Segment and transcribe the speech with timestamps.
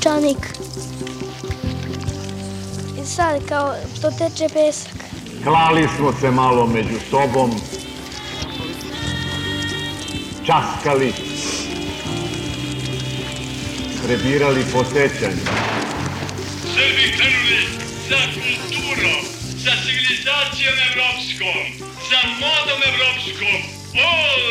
[0.00, 0.46] Peščanik.
[3.02, 4.92] I sad kao što teče pesak.
[5.44, 7.50] Klali smo se malo među sobom,
[10.46, 11.12] časkali,
[14.04, 15.44] prebirali po sećanju.
[16.74, 17.62] Srbi krenuli
[18.08, 19.22] za kulturom,
[19.64, 23.60] za civilizacijom evropskom, za modom evropskom.
[23.94, 24.10] O,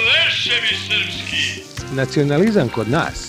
[0.10, 1.64] leševi srpski!
[1.96, 3.29] Nacionalizam kod nas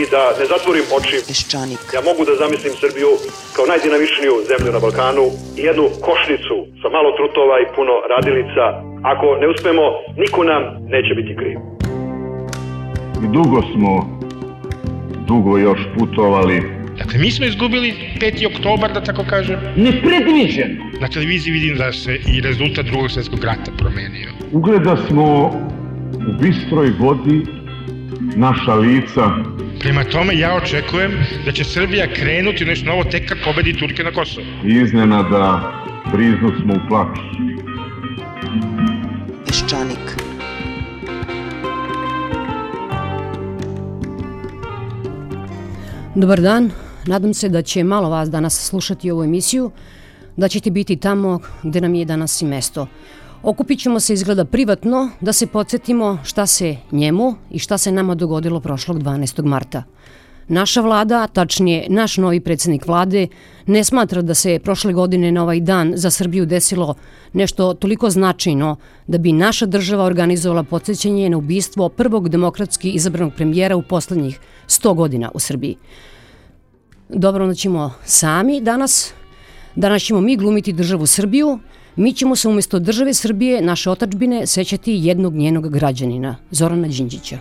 [0.00, 1.80] I da ne zatvorim oči, Peščanik.
[1.96, 3.10] ja mogu da zamislim Srbiju
[3.56, 5.26] kao najdinamičniju zemlju na Balkanu
[5.60, 8.64] i jednu košnicu sa malo trutova i puno radilica.
[9.12, 9.84] Ako ne uspemo,
[10.22, 10.62] niko nam
[10.94, 11.58] neće biti kriv.
[13.24, 13.90] I dugo smo,
[15.30, 16.58] dugo još putovali.
[17.00, 17.88] Dakle, mi smo izgubili
[18.20, 18.46] 5.
[18.52, 19.58] oktobar, da tako kažem.
[19.76, 20.84] Nepredviđeno.
[21.00, 24.30] Na televiziji vidim da se i rezultat drugog svjetskog rata promenio.
[24.52, 25.26] Ugleda smo
[26.28, 27.38] u bistroj vodi
[28.36, 29.24] naša lica.
[29.80, 31.12] Prema tome, ja očekujem
[31.44, 34.46] da će Srbija krenuti u nešto novo tek kad pobedi Turke na Kosovo.
[34.64, 35.72] Iznenada
[36.12, 37.20] briznu smo u plaću.
[39.46, 40.24] Peščanik.
[46.14, 46.70] Dobar dan,
[47.06, 49.70] nadam se da će malo vas danas slušati ovu emisiju,
[50.36, 52.86] da ćete biti tamo gde nam je danas i mesto.
[53.44, 58.14] Okupit ćemo se izgleda privatno da se podsjetimo šta se njemu i šta se nama
[58.14, 59.44] dogodilo prošlog 12.
[59.44, 59.82] marta.
[60.48, 63.26] Naša vlada, tačnije naš novi predsednik vlade,
[63.66, 66.94] ne smatra da se prošle godine na ovaj dan za Srbiju desilo
[67.32, 73.76] nešto toliko značajno da bi naša država organizovala podsjećanje na ubistvo prvog demokratski izabranog premijera
[73.76, 75.76] u poslednjih 100 godina u Srbiji.
[77.08, 79.12] Dobro, onda ćemo sami danas.
[79.76, 81.58] Danas ćemo mi glumiti državu Srbiju.
[81.96, 87.38] Mi ćemo se umesto države Srbije, naše otačbine, sećati jednog njenog građanina, Zorana Đinđića.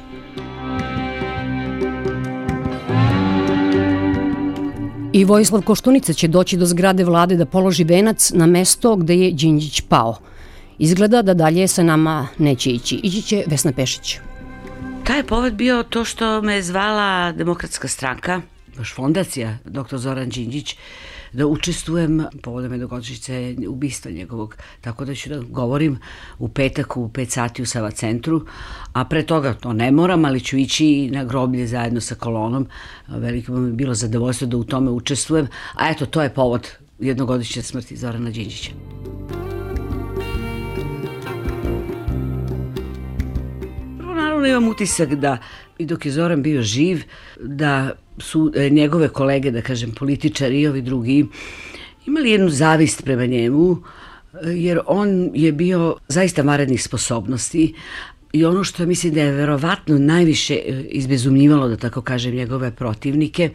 [5.14, 9.32] I Vojislav Koštunica će doći do zgrade vlade da položi venac na mesto gde je
[9.32, 10.18] Đinđić pao.
[10.78, 13.00] Izgleda da dalje sa nama neće ići.
[13.04, 14.18] Ići će Vesna Pešić.
[15.04, 18.42] Taj povod bio to što me zvala demokratska stranka,
[18.78, 19.98] baš fondacija dr.
[19.98, 20.76] Zoran Đinđić,
[21.34, 24.56] da učestvujem povodom jednogodišnjice ubistva njegovog.
[24.82, 26.00] Tako da ću da govorim
[26.40, 28.46] u petak u 5 sati u Sava centru,
[28.94, 32.68] a pre toga to ne moram, ali ću ići na groblje zajedno sa kolonom.
[33.08, 37.62] Veliko mi je bilo zadovoljstvo da u tome učestvujem, a eto, to je povod jednogodišnje
[37.62, 38.72] smrti Zorana Đinđića.
[44.16, 45.38] Naravno imam utisak da
[45.78, 47.04] i dok je Zoran bio živ,
[47.40, 51.26] da su e, njegove kolege, da kažem političari i ovi drugi,
[52.06, 53.78] imali jednu zavist prema njemu,
[54.34, 57.74] e, jer on je bio zaista varednih sposobnosti,
[58.34, 63.50] I ono što mislim da je verovatno najviše e, izbezumljivalo, da tako kažem, njegove protivnike,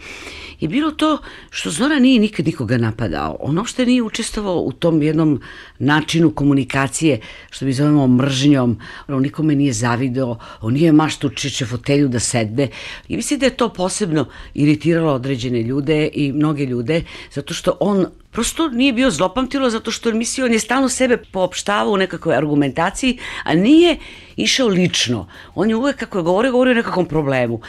[0.61, 1.19] je bilo to
[1.51, 3.37] što Zora nije nikad nikoga napadao.
[3.41, 5.41] On uopšte nije učestvovao u tom jednom
[5.79, 8.79] načinu komunikacije, što mi zovemo mržnjom.
[9.09, 12.69] On nikome nije zavideo, on nije maštu čiće fotelju da sedne.
[13.09, 17.03] I mislim da je to posebno iritiralo određene ljude i mnoge ljude,
[17.35, 21.93] zato što on prosto nije bio zlopamtilo zato što mislio, on je stalno sebe poopštavao
[21.93, 23.97] u nekakvoj argumentaciji, a nije
[24.37, 25.29] išao lično.
[25.55, 27.61] On je uvek, kako je govorio, govorio o nekakvom problemu.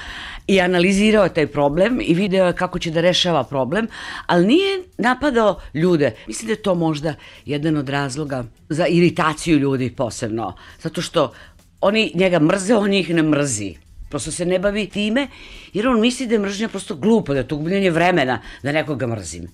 [0.47, 3.87] I analizirao je taj problem i video je kako će da rešava problem,
[4.25, 6.15] ali nije napadao ljude.
[6.27, 7.15] Mislim da je to možda
[7.45, 10.55] jedan od razloga za iritaciju ljudi posebno.
[10.81, 11.31] Zato što
[11.81, 13.75] oni njega mrze, on ih ne mrzi.
[14.09, 15.27] Prosto se ne bavi time,
[15.73, 19.07] jer on misli da je mržnja prosto glupo, da je to gubljenje vremena da nekoga
[19.07, 19.47] mrzim.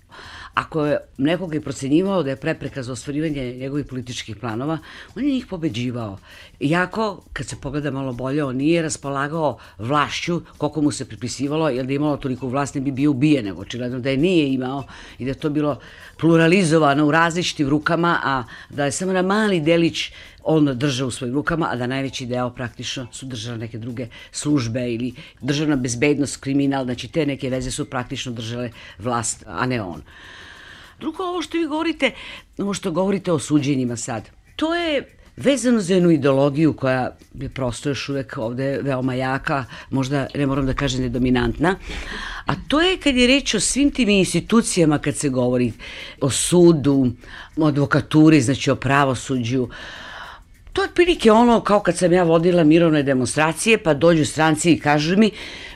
[0.56, 4.78] Ako je nekoga i procenjivao da je prepreka za ostvarivanje njegovih političkih planova,
[5.16, 6.18] on je njih pobeđivao.
[6.60, 11.86] Iako, kad se pogleda malo bolje, on nije raspolagao vlašću koliko mu se pripisivalo, jer
[11.86, 14.84] da je imalo toliko vlast ne bi bio ubijen, nego očigledno da je nije imao
[15.20, 15.80] i da je to bilo
[16.18, 20.12] pluralizovano u različitim rukama, a da je samo na mali delić
[20.44, 24.94] on držao u svojim rukama, a da najveći deo praktično su držale neke druge službe
[24.94, 30.02] ili državna bezbednost, kriminal, znači te neke veze su praktično držale vlast, a ne on.
[31.00, 32.12] Drugo, ovo što vi govorite,
[32.58, 37.90] ovo što govorite o suđenjima sad, to je vezano za jednu ideologiju koja je prosto
[37.90, 41.76] još uvek ovde veoma jaka, možda ne moram da kažem ne dominantna,
[42.46, 45.74] a to je kad je reč o svim tim institucijama kad se govori
[46.22, 47.12] o sudu,
[47.58, 49.68] o advokaturi, znači o pravosuđu,
[50.76, 54.80] To je otprilike ono kao kad sam ja vodila mirovne demonstracije, pa dođu stranci i
[54.80, 55.32] kažu mi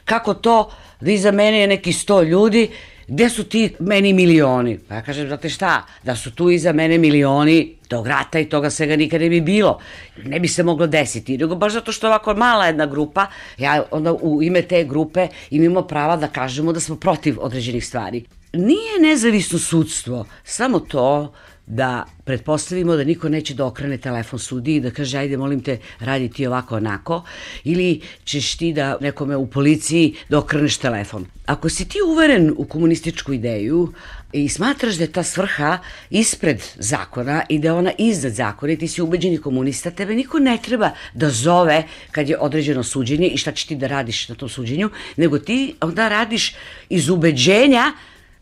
[0.05, 0.71] kako to?
[1.01, 2.69] Da iza mene je neki sto ljudi,
[3.09, 4.79] gde su ti meni milioni?
[4.87, 8.69] Pa ja kažem, znate šta, da su tu iza mene milioni, tog rata i toga
[8.69, 9.79] svega nikada ne bi bilo.
[10.25, 11.37] Ne bi se moglo desiti.
[11.37, 13.27] Nego baš zato što ovako mala jedna grupa,
[13.57, 18.23] ja onda u ime te grupe imamo prava da kažemo da smo protiv određenih stvari.
[18.53, 21.33] Nije nezavisno sudstvo, samo to
[21.69, 25.77] da pretpostavimo da niko neće da okrene telefon sudi i da kaže ajde molim te
[25.99, 27.23] radi ti ovako onako
[27.63, 31.25] ili ćeš ti da nekome u policiji da okreneš telefon.
[31.45, 33.93] Ako si ti uveren u komunističku ideju
[34.33, 35.77] i smatraš da je ta svrha
[36.09, 40.39] ispred zakona i da je ona iznad zakona i ti si ubeđeni komunista, tebe niko
[40.39, 44.35] ne treba da zove kad je određeno suđenje i šta će ti da radiš na
[44.35, 46.55] tom suđenju, nego ti onda radiš
[46.89, 47.93] iz ubeđenja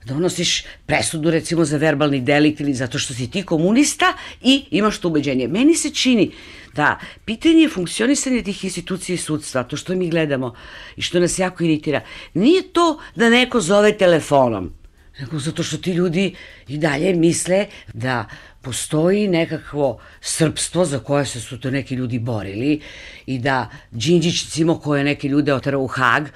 [0.08, 5.08] donosiš presudu recimo za verbalni delikt ili zato što si ti komunista i imaš to
[5.08, 5.48] ubeđenje.
[5.48, 6.32] Meni se čini
[6.74, 10.54] da pitanje funkcionisanja tih institucija i sudstva, to što mi gledamo
[10.96, 12.02] i što nas jako iritira,
[12.34, 14.72] nije to da neko zove telefonom,
[15.20, 16.36] nego zato što ti ljudi
[16.68, 18.26] i dalje misle da
[18.62, 22.82] postoji nekakvo srpstvo za koje se su to neki ljudi borili
[23.26, 26.28] i da Đinđić, recimo, koje neke ljude otara u Hag,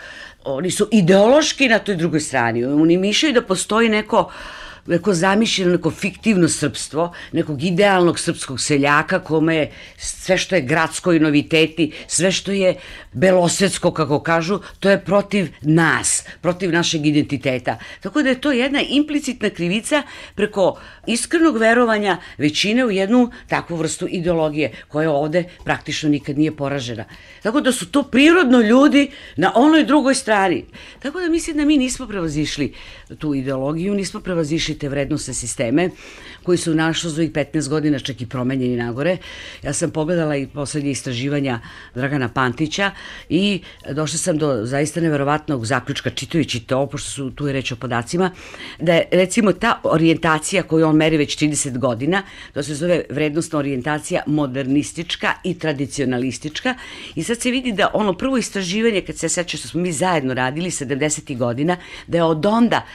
[0.46, 2.66] oni su ideološki na toj drugoj strani.
[2.66, 4.32] Oni mišljaju da postoji neko
[4.88, 11.14] neko zamišljeno, neko fiktivno srpstvo, nekog idealnog srpskog seljaka kome je sve što je gradsko
[11.14, 12.76] i noviteti, sve što je
[13.14, 17.78] belosvetsko, kako kažu, to je protiv nas, protiv našeg identiteta.
[18.00, 20.04] Tako da je to jedna implicitna krivica
[20.36, 27.06] preko iskrenog verovanja većine u jednu takvu vrstu ideologije koja ovde praktično nikad nije poražena.
[27.44, 30.66] Tako da su to prirodno ljudi na onoj drugoj strani.
[31.00, 32.74] Tako da mislim da mi nismo prevazišli
[33.20, 35.90] tu ideologiju, nismo prevazišli te vrednostne sisteme
[36.44, 39.18] koji su našo za ovih 15 godina čak i promenjeni nagore.
[39.64, 41.60] Ja sam pogledala i poslednje istraživanja
[41.96, 42.92] Dragana Pantića
[43.30, 47.76] i došla sam do zaista neverovatnog zaključka čitajući to, pošto su tu je reč o
[47.76, 48.32] podacima,
[48.80, 53.60] da je recimo ta orijentacija koju on meri već 30 godina, to se zove vrednostna
[53.60, 56.76] orijentacija modernistička i tradicionalistička
[57.16, 60.34] i sad se vidi da ono prvo istraživanje, kad se seća što smo mi zajedno
[60.34, 61.38] radili 70.
[61.38, 61.78] godina,
[62.08, 62.86] da je od onda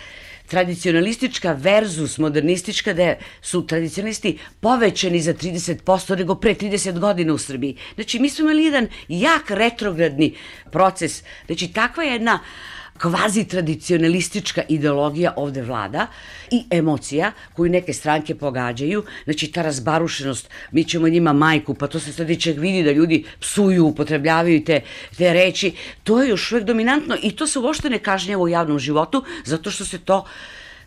[0.47, 7.77] tradicionalistička versus modernistička, da su tradicionalisti povećani za 30% nego pre 30 godina u Srbiji.
[7.95, 10.35] Znači, mi smo imali jedan jak retrogradni
[10.73, 11.23] proces.
[11.47, 16.07] Znači, takva jedna uh, kvazi tradicionalistička ideologija ovde vlada
[16.51, 22.01] i emocija koju neke stranke pogađaju, znači ta razbarušenost, mi ćemo njima majku, pa to
[22.01, 24.81] se sad i čak vidi da ljudi psuju, upotrebljavaju te,
[25.19, 25.73] te reči,
[26.05, 29.71] to je još uvek dominantno i to se uopšte ne kažnjava u javnom životu, zato
[29.71, 30.25] što se to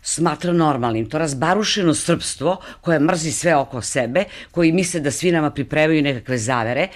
[0.02, 1.08] smatra normalnim.
[1.10, 6.38] To razbarušeno srpstvo koje mrzi sve oko sebe, koji misle da svi nama pripremaju nekakve
[6.38, 6.88] zavere,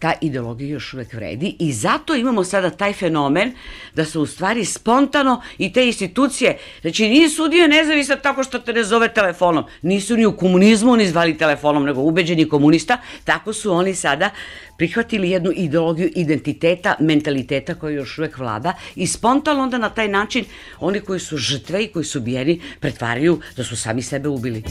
[0.00, 3.52] ta ideologija još uvek vredi i zato imamo sada taj fenomen
[3.94, 8.72] da su u stvari spontano i te institucije, znači nije sudija nezavisna tako što te
[8.72, 13.72] ne zove telefonom, nisu ni u komunizmu ni zvali telefonom, nego ubeđeni komunista, tako su
[13.72, 14.30] oni sada
[14.78, 20.44] prihvatili jednu ideologiju identiteta, mentaliteta koja još uvek vlada i spontano onda na taj način
[20.78, 24.62] oni koji su žrtve i koji su bijeni pretvaraju da su sami sebe ubili.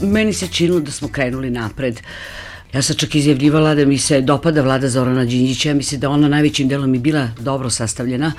[0.00, 2.00] Meni se činilo da smo krenuli napred.
[2.72, 6.68] Ja sam čak izjavljivala da mi se dopada vlada Zorana Đinđića, mislim da ona najvećim
[6.68, 8.32] delom i bila dobro sastavljena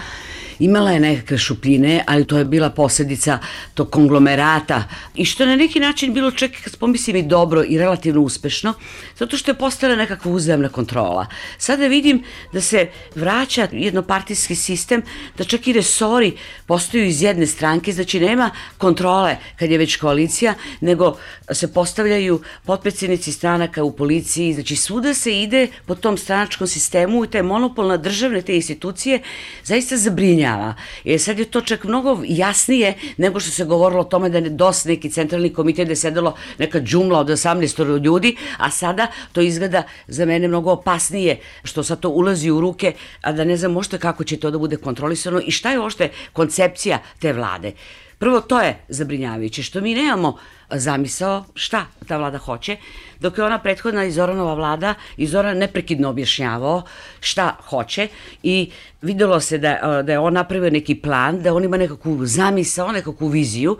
[0.59, 3.39] Imala je nekakve šupljine, ali to je bila posledica
[3.73, 4.83] tog konglomerata.
[5.15, 8.73] I što na neki način bilo čak, pomislim i dobro i relativno uspešno,
[9.17, 11.25] zato što je postala nekakva uzemna kontrola.
[11.57, 12.23] Sada vidim
[12.53, 15.01] da se vraća jednopartijski sistem,
[15.37, 16.33] da čak i resori
[16.65, 21.17] postaju iz jedne stranke, znači nema kontrole kad je već koalicija, nego
[21.51, 27.27] se postavljaju potpredsjednici stranaka u policiji, znači svuda se ide po tom stranačkom sistemu i
[27.27, 29.21] taj monopol na državne te institucije
[29.63, 30.73] zaista zabrinja zabrinjava.
[31.03, 34.49] Jer sad je to čak mnogo jasnije nego što se govorilo o tome da je
[34.49, 39.41] DOS neki centralni komitet da je sedelo neka džumla od 18 ljudi, a sada to
[39.41, 43.71] izgleda za mene mnogo opasnije što sad to ulazi u ruke, a da ne znam
[43.71, 47.73] možete kako će to da bude kontrolisano i šta je ošte koncepcija te vlade.
[48.19, 50.37] Prvo, to je zabrinjavajuće, što mi nemamo
[50.71, 52.77] zamisao šta ta vlada hoće,
[53.19, 56.81] dok je ona prethodna i Zoranova vlada i Zoran neprekidno objašnjavao
[57.19, 58.07] šta hoće
[58.43, 58.71] i
[59.01, 63.27] videlo se da, da je on napravio neki plan, da on ima nekakvu zamisao, nekakvu
[63.27, 63.77] viziju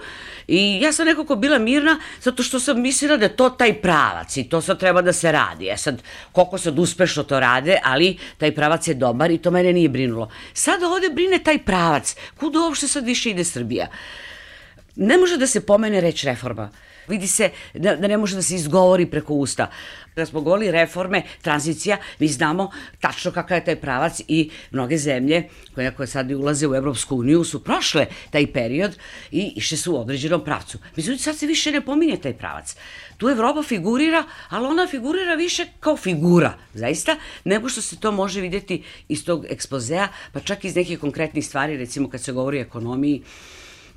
[0.47, 4.37] i ja sam nekako bila mirna zato što sam mislila da je to taj pravac
[4.37, 5.69] i to sad treba da se radi.
[5.69, 9.73] E sad, koliko sad uspešno to rade, ali taj pravac je dobar i to mene
[9.73, 10.29] nije brinulo.
[10.53, 12.15] Sada ovde brine taj pravac.
[12.39, 13.87] Kuda uopšte sad više ide Srbija?
[14.99, 16.69] Ne može da se pomene reč reforma.
[17.07, 19.69] Vidi se da, da ne može da se izgovori preko usta.
[20.15, 25.43] Da smo govorili reforme, tranzicija, mi znamo tačno kakav je taj pravac i mnoge zemlje
[25.75, 28.97] koje, koje sad ulaze u Evropsku uniju su prošle taj period
[29.31, 30.77] i išle su u određenom pravcu.
[30.95, 32.75] Mislim, sad se više ne pominje taj pravac.
[33.17, 38.41] Tu Evropa figurira, ali ona figurira više kao figura, zaista, nego što se to može
[38.41, 42.61] videti iz tog ekspozea, pa čak iz nekih konkretnih stvari, recimo kad se govori o
[42.61, 43.23] ekonomiji,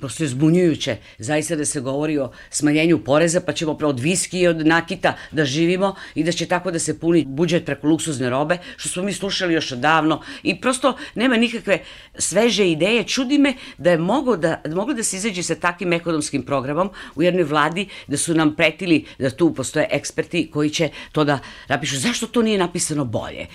[0.02, 0.97] prosto je zbunjujuće.
[1.18, 5.44] Zaista da se govori o smanjenju poreza, pa ćemo od viski i od nakita da
[5.44, 9.12] živimo i da će tako da se puni budžet preko luksuzne robe, što smo mi
[9.12, 11.78] slušali još odavno i prosto nema nikakve
[12.18, 13.04] sveže ideje.
[13.04, 17.23] Čudi me da je mogo da, mogo da se izađe sa takvim ekonomskim programom u
[17.23, 21.97] jednoj vladi, da su nam pretili da tu postoje eksperti koji će to da napišu.
[21.97, 23.47] Zašto to nije napisano bolje?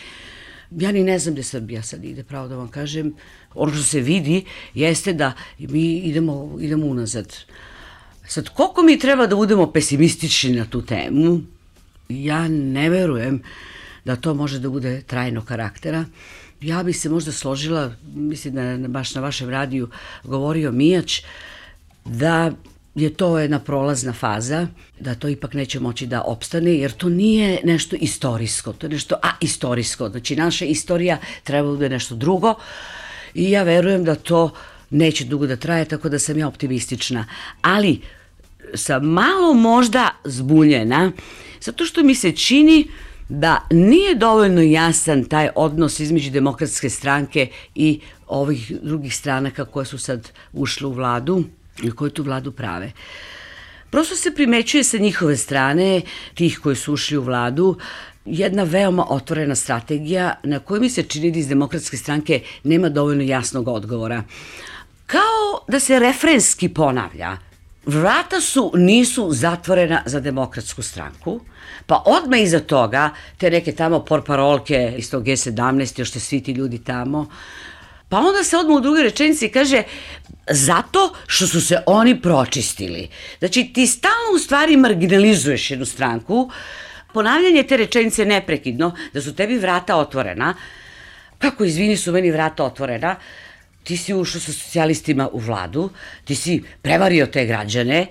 [0.72, 3.14] Ja ni ne znam gde Srbija sad ide, pravo da vam kažem.
[3.56, 7.36] Ono što se vidi jeste da mi idemo, idemo unazad.
[8.28, 11.42] Sad, koliko mi treba da budemo pesimistični na tu temu,
[12.10, 13.42] ja ne verujem
[14.06, 16.06] da to može da bude trajno karaktera.
[16.62, 19.90] Ja bih se možda složila, mislim da je baš na vašem radiju
[20.24, 21.22] govorio Mijač,
[22.06, 22.52] da
[22.98, 24.68] je to jedna prolazna faza,
[25.00, 29.16] da to ipak neće moći da opstane, jer to nije nešto istorijsko, to je nešto
[29.24, 30.10] a-istorijsko.
[30.10, 32.56] Znači, naša istorija treba da bude nešto drugo
[33.34, 34.52] i ja verujem da to
[34.90, 37.26] neće dugo da traje, tako da sam ja optimistična.
[37.62, 38.02] Ali
[38.74, 41.12] sam malo možda zbunjena,
[41.62, 42.88] zato što mi se čini
[43.30, 49.98] da nije dovoljno jasan taj odnos između demokratske stranke i ovih drugih stranaka koje su
[49.98, 51.44] sad ušle u vladu
[51.96, 52.92] koji tu vladu prave.
[53.90, 56.02] Prosto se primećuje sa njihove strane,
[56.34, 57.78] tih koji su ušli u vladu,
[58.26, 63.24] jedna veoma otvorena strategija na kojoj mi se čini da iz demokratske stranke nema dovoljno
[63.24, 64.24] jasnog odgovora.
[65.06, 67.38] Kao da se refrenski ponavlja,
[67.86, 71.40] vrata su, nisu zatvorena za demokratsku stranku,
[71.86, 76.52] pa odmah iza toga, te neke tamo porparolke iz tog G17, još te svi ti
[76.52, 77.30] ljudi tamo,
[78.10, 79.84] Pa onda se odmah u drugoj rečenici kaže
[80.50, 83.10] zato što su se oni pročistili.
[83.40, 86.52] Znači ti stalno u stvari marginalizuješ jednu stranku,
[87.14, 90.54] ponavljanje te rečenice neprekidno, da su tebi vrata otvorena,
[91.38, 93.16] kako izvini su meni vrata otvorena,
[93.84, 95.90] ti si ušao sa socijalistima u vladu,
[96.26, 98.08] ti si prevario te građane,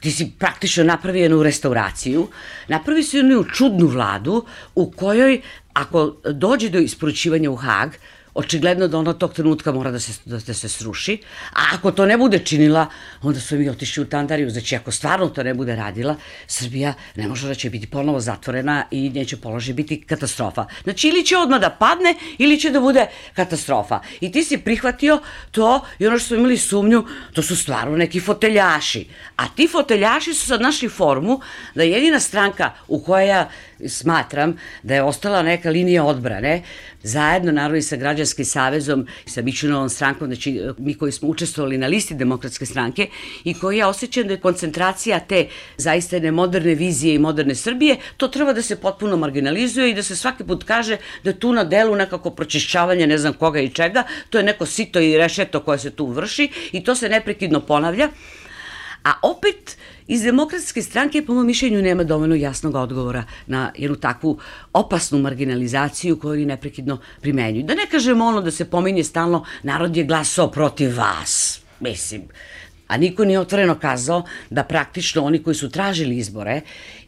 [0.00, 2.28] ti si praktično napravio jednu restauraciju,
[2.68, 4.44] napravi si jednu čudnu vladu
[4.74, 5.40] u kojoj
[5.72, 7.90] ako dođe do isporučivanja u Hag,
[8.34, 11.18] očigledno da ona tog trenutka mora da se, da, da se sruši,
[11.52, 12.86] a ako to ne bude činila,
[13.22, 17.28] onda su mi otišli u Tandariju, znači ako stvarno to ne bude radila, Srbija ne
[17.28, 20.66] može da će biti ponovo zatvorena i neće položi biti katastrofa.
[20.84, 24.00] Znači ili će odmah da padne, ili će da bude katastrofa.
[24.20, 25.20] I ti si prihvatio
[25.50, 29.06] to i ono što smo imali sumnju, to su stvarno neki foteljaši.
[29.36, 31.40] A ti foteljaši su sad našli formu
[31.74, 33.48] da jedina stranka u koja ja
[33.88, 36.62] smatram da je ostala neka linija odbrane,
[37.02, 41.86] zajedno naravno i sa Građanskim savezom sa Mičunovom strankom, znači mi koji smo učestvovali na
[41.86, 43.08] listi demokratske stranke
[43.44, 47.96] i koji ja osjećam da je koncentracija te zaista jedne moderne vizije i moderne Srbije,
[48.16, 51.64] to treba da se potpuno marginalizuje i da se svaki put kaže da tu na
[51.64, 55.78] delu nekako pročišćavanje ne znam koga i čega, to je neko sito i rešeto koje
[55.78, 58.08] se tu vrši i to se neprekidno ponavlja.
[59.04, 59.76] A opet,
[60.12, 64.38] iz demokratske stranke, po mojom mišljenju, nema dovoljno jasnog odgovora na jednu takvu
[64.72, 67.64] opasnu marginalizaciju koju oni neprekidno primenjuju.
[67.64, 71.60] Da ne kažemo ono da se pominje stalno, narod je glasao protiv vas.
[71.80, 72.22] Mislim,
[72.88, 76.60] a niko nije otvoreno kazao da praktično oni koji su tražili izbore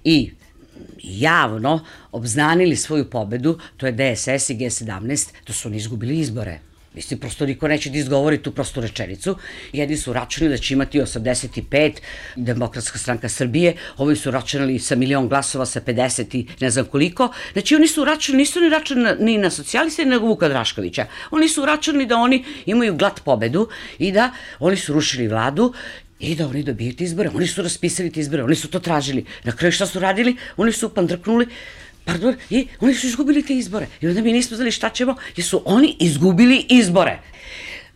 [0.05, 0.31] i
[1.03, 6.61] javno obznanili svoju pobedu, to je DSS i G17, to su oni izgubili izbore.
[6.95, 9.37] Mislim, prosto niko neće da izgovori tu prostu rečenicu.
[9.73, 11.93] Jedni su računali da će imati 85,
[12.37, 17.33] Demokratska stranka Srbije, ovi su računali sa milion glasova, sa 50 i ne znam koliko.
[17.53, 21.07] Znači, oni su računali, nisu ni računali ni na socijaliste, nego Vuka Draškovića.
[21.31, 25.73] Oni su računali da oni imaju glat pobedu i da oni su rušili vladu
[26.19, 27.31] i da oni dobiju te izbore.
[27.35, 29.25] Oni su raspisali te izbore, oni su to tražili.
[29.45, 30.37] Na kraju šta su radili?
[30.57, 31.47] Oni su pandrknuli
[32.05, 33.87] Pardon, i oni su izgubili te izbore.
[34.01, 37.19] I onda mi nismo znali šta ćemo, jer su oni izgubili izbore.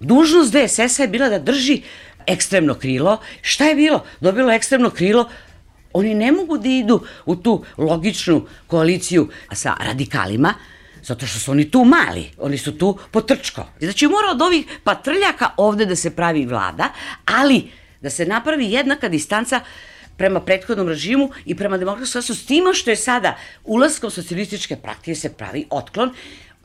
[0.00, 1.82] Dužnost DSS-a je bila da drži
[2.26, 3.20] ekstremno krilo.
[3.42, 4.04] Šta je bilo?
[4.20, 5.28] Dobilo ekstremno krilo
[5.92, 10.54] Oni ne mogu da idu u tu logičnu koaliciju sa radikalima,
[11.02, 13.66] zato što su oni tu mali, oni su tu potrčko.
[13.80, 16.92] Znači mora od ovih patrljaka ovde da se pravi vlada,
[17.24, 19.60] ali da se napravi jednaka distanca
[20.18, 25.32] prema prethodnom režimu i prema demokratskom s tima što je sada ulaskom socijalističke praktike se
[25.32, 26.10] pravi otklon,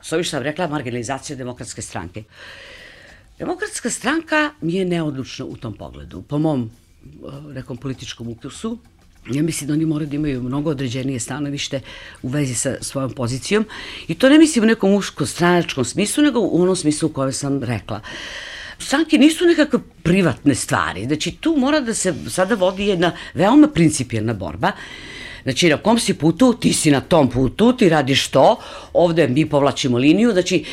[0.02, 2.24] s ovim što sam rekla, marginalizacija demokratske stranke.
[3.40, 6.22] Demokratska stranka mi je neodlučna u tom pogledu.
[6.22, 6.72] Po mom
[7.06, 8.78] eh, nekom političkom ukusu,
[9.32, 11.80] Ja mislim da oni moraju da imaju mnogo određenije stanovište
[12.22, 13.66] u vezi sa svojom pozicijom
[14.08, 17.64] i to ne mislim u nekom uško-stranačkom smislu, nego u onom smislu u kojem sam
[17.64, 18.02] rekla.
[18.80, 24.34] Stranke nisu nekakve privatne stvari, znači tu mora da se sada vodi jedna veoma principijelna
[24.34, 24.72] borba
[25.44, 28.56] Znači, na kom si putu, ti si na tom putu, ti radiš to,
[28.94, 30.66] ovde mi povlačimo liniju, znači,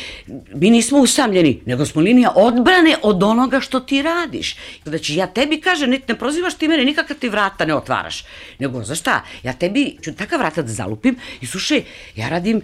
[0.53, 4.55] mi nismo usamljeni, nego smo linija odbrane od onoga što ti radiš.
[4.85, 8.23] Znači, ja tebi kažem, ne, ne prozivaš ti mene, nikakav ti vrata ne otvaraš,
[8.59, 11.83] nego, za šta, ja tebi ću takav vrata da zalupim i slušaj,
[12.15, 12.61] ja radim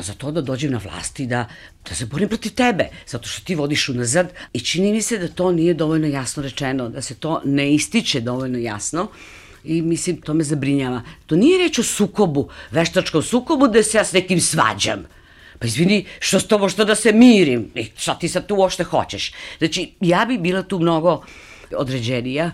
[0.00, 1.48] za to da dođem na vlasti, da,
[1.88, 5.28] da se borim protiv tebe, zato što ti vodiš unazad i čini mi se da
[5.28, 9.08] to nije dovoljno jasno rečeno, da se to ne ističe dovoljno jasno
[9.66, 11.02] i mislim, to me zabrinjava.
[11.26, 15.06] To nije reč o sukobu, veštačkom sukobu da se ja s nekim svađam.
[15.58, 17.70] Pa izvini, što s tobom što da se mirim?
[17.74, 19.32] I šta ti sad tu uopšte hoćeš?
[19.58, 21.22] Znači, ja bi bila tu mnogo
[21.76, 22.50] određenija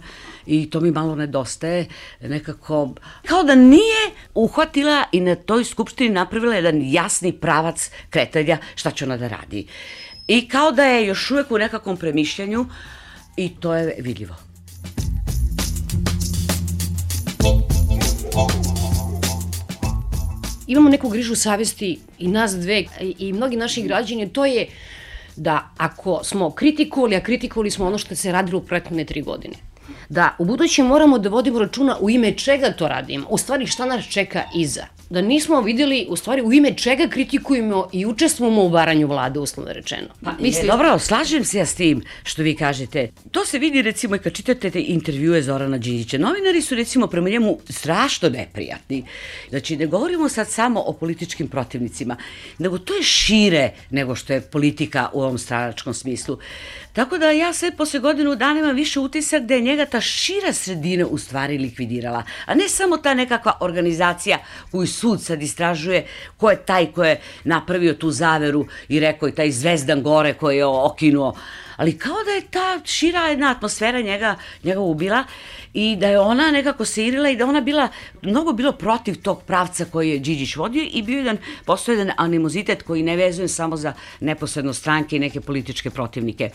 [0.47, 1.87] i to mi malo nedostaje
[2.21, 2.95] nekako
[3.27, 9.05] kao da nije uhvatila i na toj skupštini napravila jedan jasni pravac kretanja šta će
[9.05, 9.67] ona da radi.
[10.29, 12.67] I kao da je još uvek u nekakvom premišljanju
[13.37, 14.52] i to je vidljivo.
[20.73, 22.85] Imamo neku grižu savesti i nas dve
[23.19, 24.67] i mnogi naši građani, to je
[25.37, 29.55] da ako smo kritikovali, a kritikovali smo ono što se radilo u prethodne tri godine,
[30.13, 33.87] da u budućem moramo da vodimo računa u ime čega to radimo, u stvari šta
[33.87, 38.69] nas čeka iza da nismo videli u stvari u ime čega kritikujemo i učestvujemo u
[38.69, 40.09] varanju vlade, uslovno rečeno.
[40.25, 40.67] Pa, Mislim...
[40.67, 43.11] Dobro, slažem se ja s tim što vi kažete.
[43.31, 46.19] To se vidi recimo i kad čitate te intervjue Zorana Đinđića.
[46.19, 49.05] Novinari su recimo prema njemu strašno neprijatni.
[49.51, 52.17] Znači, ne govorimo sad samo o političkim protivnicima,
[52.59, 56.39] nego to je šire nego što je politika u ovom stranačkom smislu.
[56.93, 60.53] Tako da ja sve posle godinu dana imam više utisak da je njega ta šira
[60.53, 64.39] sredina u stvari likvidirala, a ne samo ta nekakva organizacija
[64.71, 69.35] koju sud sad istražuje ko je taj ko je napravio tu zaveru i rekao je
[69.35, 71.35] taj zvezdan gore koji je okinuo
[71.83, 75.25] ali kao da je ta šira jedna atmosfera njega, njega ubila
[75.75, 77.89] i da je ona nekako se irila i da ona bila,
[78.23, 82.83] mnogo bilo protiv tog pravca koji je Điđić vodio i bio jedan, postoje jedan animozitet
[82.83, 86.51] koji ne vezuje samo za neposredno stranke i neke političke protivnike.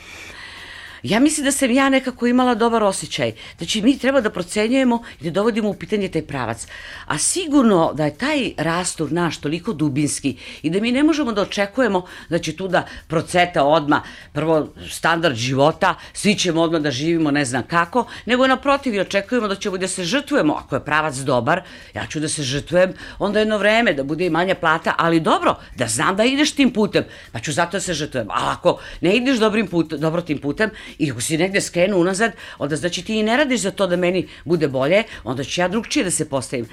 [1.03, 3.31] Ja mislim da sam ja nekako imala dobar osjećaj.
[3.57, 6.67] Znači, mi treba da procenjujemo i da dovodimo u pitanje taj pravac.
[7.05, 11.41] A sigurno da je taj rastur naš toliko dubinski i da mi ne možemo da
[11.41, 14.01] očekujemo da će tu da proceta odma
[14.33, 19.47] prvo standard života, svi ćemo odmah da živimo ne znam kako, nego naprotiv i očekujemo
[19.47, 20.53] da ćemo da se žrtvujemo.
[20.53, 21.61] Ako je pravac dobar,
[21.93, 25.55] ja ću da se žrtvujem onda jedno vreme, da bude i manja plata, ali dobro,
[25.75, 28.27] da znam da ideš tim putem, pa ću zato da se žrtvujem.
[28.31, 32.31] Ali ako ne ideš dobrim put, dobro tim putem, I ako si negde skrenu unazad,
[32.59, 35.67] onda znači ti i ne radiš za to da meni bude bolje, onda ću ja
[35.67, 36.67] drugčije da se postavim.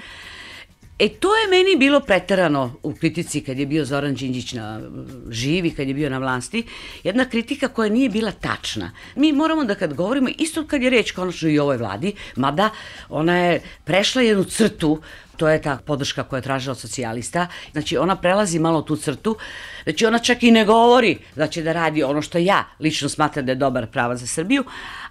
[0.99, 4.81] E, to je meni bilo preterano u kritici kad je bio Zoran Đinđić na
[5.29, 6.63] živi, kad je bio na vlasti.
[7.03, 8.91] Jedna kritika koja nije bila tačna.
[9.15, 12.69] Mi moramo da kad govorimo, isto kad je reč konačno i o ovoj vladi, mada
[13.09, 15.01] ona je prešla jednu crtu
[15.37, 17.47] To je ta podrška koja je tražila od socijalista.
[17.71, 19.37] Znači, ona prelazi malo tu crtu.
[19.83, 23.45] Znači, ona čak i ne govori da će da radi ono što ja lično smatram
[23.45, 24.63] da je dobar prava za Srbiju,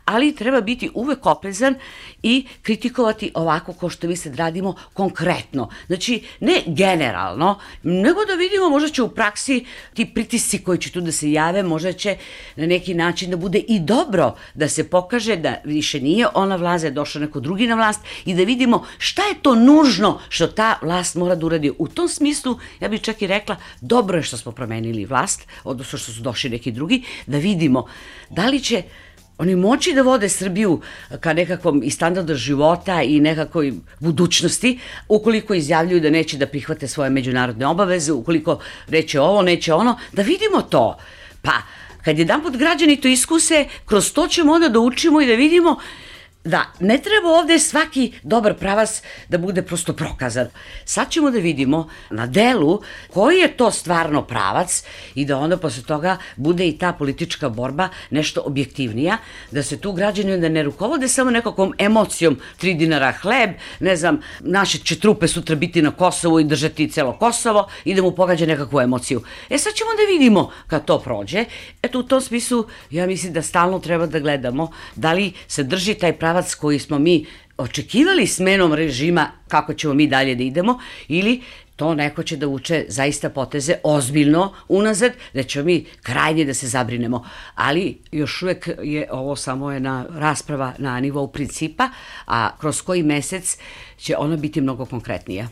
[0.04, 1.74] ali treba biti uvek oprezan
[2.22, 5.68] i kritikovati ovako kao što mi sad radimo konkretno.
[5.86, 9.64] Znači, ne generalno, nego da vidimo, možda će u praksi
[9.94, 12.16] ti pritisci koji će tu da se jave, možda će
[12.56, 16.82] na neki način da bude i dobro da se pokaže da više nije ona vlast,
[16.82, 20.46] da je došao neko drugi na vlast i da vidimo šta je to nužno što
[20.46, 21.72] ta vlast mora da uradi.
[21.78, 25.98] U tom smislu, ja bih čak i rekla, dobro je što smo promenili vlast, odnosno
[25.98, 27.86] što su došli neki drugi, da vidimo
[28.30, 28.82] da li će
[29.38, 30.80] oni moći da vode Srbiju
[31.20, 37.10] ka nekakvom i standardu života i nekakvoj budućnosti, ukoliko izjavljuju da neće da prihvate svoje
[37.10, 40.98] međunarodne obaveze, ukoliko reće ovo, neće ono, da vidimo to.
[41.42, 41.52] Pa,
[42.04, 45.78] kad jedan put građani to iskuse, kroz to ćemo onda da učimo i da vidimo
[46.44, 50.48] da ne treba ovde svaki dobar pravac da bude prosto prokazan.
[50.84, 55.82] Sad ćemo da vidimo na delu koji je to stvarno pravac i da onda posle
[55.82, 59.18] toga bude i ta politička borba nešto objektivnija,
[59.50, 64.20] da se tu građani onda ne rukovode samo nekakvom emocijom 3 dinara hleb, ne znam,
[64.40, 68.46] naše će trupe sutra biti na Kosovu i držati celo Kosovo i da mu pogađa
[68.46, 69.22] nekakvu emociju.
[69.50, 71.44] E sad ćemo da vidimo kad to prođe.
[71.82, 75.94] Eto u tom smislu ja mislim da stalno treba da gledamo da li se drži
[75.94, 77.26] taj pravac koji smo mi
[77.58, 81.42] očekivali smenom režima kako ćemo mi dalje da idemo ili
[81.76, 86.68] to neko će da uče zaista poteze ozbiljno unazad, da ćemo mi krajnje da se
[86.68, 87.24] zabrinemo.
[87.54, 91.88] Ali još uvek je ovo samo jedna rasprava na nivou principa,
[92.26, 93.58] a kroz koji mesec
[93.96, 95.48] će ona biti mnogo konkretnija.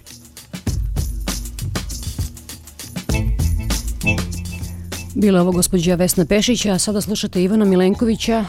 [5.14, 8.44] Bila ovo gospođa Vesna Pešić, a sada slušate Ivana Milenkovića,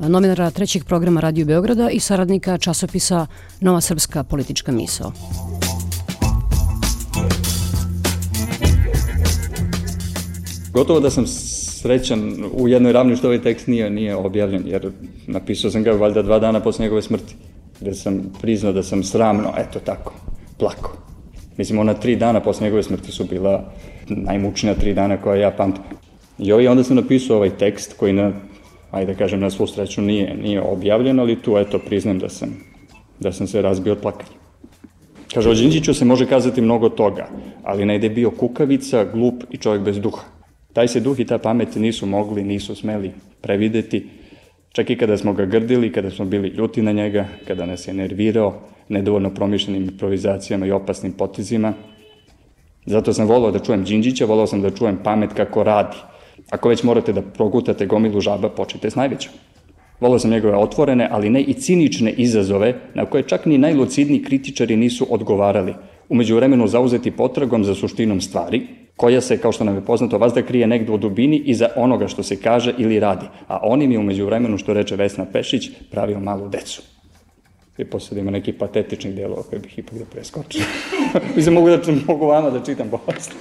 [0.00, 3.26] novinara trećeg programa Radio Beograda i saradnika časopisa
[3.60, 5.12] Nova Srpska politička misao.
[10.72, 14.90] Gotovo da sam srećan u jednoj ravni što ovaj tekst nije, nije objavljen, jer
[15.26, 17.34] napisao sam ga valjda dva dana posle njegove smrti,
[17.80, 20.14] gde sam priznao da sam sramno, eto tako,
[20.58, 20.96] plako.
[21.56, 23.72] Mislim, ona tri dana posle njegove smrti su bila
[24.08, 25.84] najmučnija tri dana koja ja pamtim.
[26.38, 28.32] I ovaj, onda sam napisao ovaj tekst koji na,
[28.92, 32.48] ajde da kažem, na svu sreću nije, nije objavljen, ali tu, eto, priznam da sam,
[33.20, 34.38] da sam se razbio od plakanja.
[35.34, 37.28] Kaže, o Đinđiću se može kazati mnogo toga,
[37.62, 40.24] ali najde bio kukavica, glup i čovjek bez duha.
[40.72, 44.08] Taj se duh i ta pamet nisu mogli, nisu smeli prevideti,
[44.72, 47.94] čak i kada smo ga grdili, kada smo bili ljuti na njega, kada nas je
[47.94, 48.54] nervirao
[48.88, 51.72] nedovoljno promišljenim improvizacijama i opasnim potezima.
[52.86, 55.96] Zato sam volao da čujem Đinđića, volao sam da čujem pamet kako radi.
[56.52, 59.32] Ako već morate da progutate gomilu žaba, počite s najvećom.
[60.00, 64.76] Volao sam njegove otvorene, ali ne i cinične izazove na koje čak ni najlucidniji kritičari
[64.76, 65.74] nisu odgovarali.
[66.08, 70.42] Umeđu vremenu zauzeti potragom za suštinom stvari, koja se, kao što nam je poznato, vazda
[70.42, 73.26] krije negde u dubini iza onoga što se kaže ili radi.
[73.48, 76.82] A on im je umeđu vremenu, što reče Vesna Pešić, pravio malu decu.
[77.78, 80.62] I posle da ima neki patetični delova koje bih ipak da preskočio.
[81.36, 83.32] Mislim, mogu, da, mogu vama da čitam posle.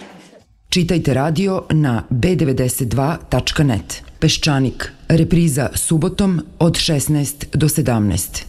[0.71, 4.03] Čitajte radio na b92.net.
[4.19, 4.85] Peščanik.
[5.07, 8.43] Repriza subotom od 16 do 17.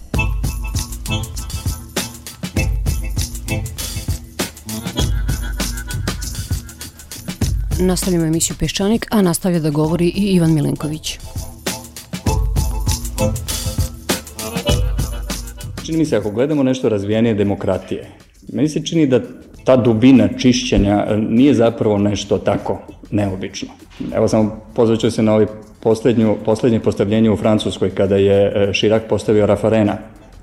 [7.81, 11.19] Nastavljamo emisiju Peščanik, a nastavlja da govori i Ivan Milenković.
[15.85, 18.11] Čini mi se, ako gledamo nešto razvijenije demokratije,
[18.53, 19.21] meni se čini da
[19.65, 22.79] ta dubina čišćenja e, nije zapravo nešto tako
[23.11, 23.69] neobično.
[24.15, 25.47] Evo samo pozvaću se na ovaj
[25.81, 29.97] poslednju, poslednje postavljenje u Francuskoj kada je Širak e, postavio Rafarena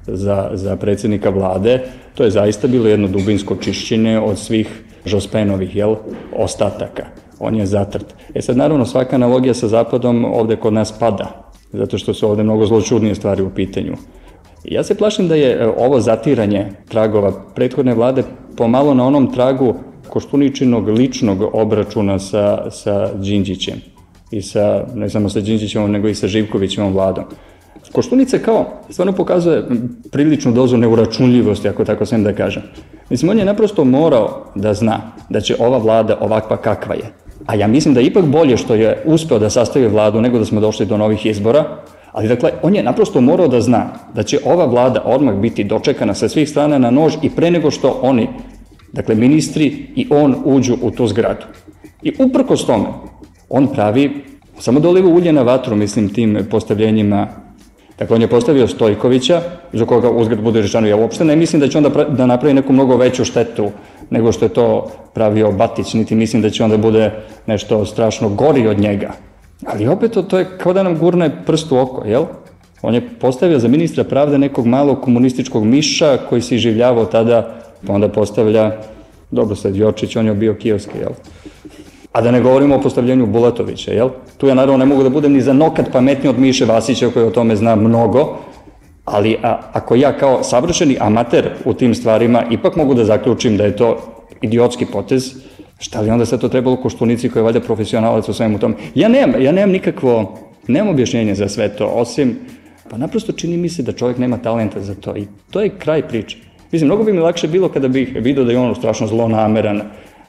[0.08, 1.82] za, za predsednika vlade.
[2.16, 5.96] To je zaista bilo jedno dubinsko čišćenje od svih Žospenovih jel,
[6.36, 7.06] ostataka.
[7.40, 8.06] On je zatrt.
[8.36, 12.44] E sad, naravno, svaka analogija sa Zapadom ovde kod nas pada, zato što su ovde
[12.44, 13.94] mnogo zločudnije stvari u pitanju.
[14.64, 18.24] Ja se plašim da je e, ovo zatiranje tragova prethodne vlade
[18.60, 19.74] pomalo na onom tragu
[20.10, 23.82] Koštuničinog ličnog obračuna sa, sa Đinđićem
[24.32, 27.24] i sa, ne samo sa Đinđićevom, nego i sa Živkovićevom vladom.
[27.92, 29.64] Koštunica kao stvarno pokazuje
[30.12, 32.64] priličnu dozu neuračunljivosti, ako tako sem da kažem.
[33.10, 37.14] Mislim, on je naprosto morao da zna da će ova vlada ovakva kakva je.
[37.46, 40.46] A ja mislim da je ipak bolje što je uspeo da sastavi vladu nego da
[40.46, 41.66] smo došli do novih izbora,
[42.12, 46.14] Ali dakle, on je naprosto morao da zna da će ova vlada odmah biti dočekana
[46.14, 48.28] sa svih strana na nož i pre nego što oni,
[48.94, 51.46] dakle ministri i on uđu u tu zgradu.
[52.04, 52.86] I uprkos tome,
[53.50, 54.24] on pravi
[54.60, 57.28] samo doliva ulje na vatru, mislim, tim postavljenjima
[58.00, 59.42] Dakle, on je postavio Stojkovića,
[59.74, 62.74] za koga uzgled bude rečeno, ja uopšte ne mislim da će onda da napravi neku
[62.74, 63.72] mnogo veću štetu
[64.10, 67.12] nego što je to pravio Batić, niti mislim da će onda bude
[67.48, 69.12] nešto strašno gori od njega.
[69.66, 72.26] Ali opet to, to je kao da nam gurne prst u oko, jel?
[72.82, 77.94] On je postavio za ministra pravde nekog malog komunističkog miša koji se iživljavao tada, pa
[77.94, 78.72] onda postavlja
[79.32, 81.12] Dobrosled Jočić, on je bio kioske, jel?
[82.12, 84.10] A da ne govorimo o postavljanju Bulatovića, jel?
[84.38, 87.26] Tu ja naravno ne mogu da budem ni za nokat pametniji od Miše Vasića koji
[87.26, 88.38] o tome zna mnogo,
[89.06, 93.64] ali a, ako ja kao savršeni amater u tim stvarima ipak mogu da zaključim da
[93.64, 93.98] je to
[94.42, 95.36] idiotski potez,
[95.80, 98.76] Šta li onda sad to trebalo Koštunici koji je valjda profesionalac u svemu tom?
[98.96, 102.36] Ja nemam, ja nemam nikakvo, nemam objašnjenje za sve to, osim,
[102.90, 106.08] pa naprosto čini mi se da čovjek nema talenta za to i to je kraj
[106.08, 106.38] priče.
[106.72, 109.82] Mislim, mnogo bi mi lakše bilo kada bih vidio da je on strašno zlonameran,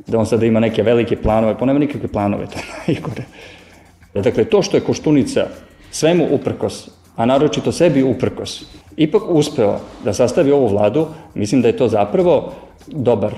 [0.06, 3.24] da on sada ima neke velike planove, pa nema nikakve planove, to je najgore.
[4.14, 5.46] Dakle, to što je Koštunica
[5.90, 8.64] svemu uprkos, a naročito sebi uprkos,
[8.96, 12.52] ipak uspeo da sastavi ovu vladu, mislim da je to zapravo
[12.86, 13.34] dobar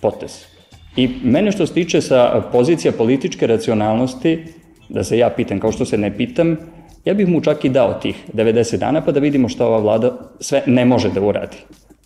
[0.00, 0.49] potez.
[0.96, 4.44] I mene što se tiče sa pozicija političke racionalnosti,
[4.88, 6.56] da se ja pitam kao što se ne pitam,
[7.04, 10.18] ja bih mu čak i dao tih 90 dana pa da vidimo šta ova vlada
[10.40, 11.56] sve ne može da uradi.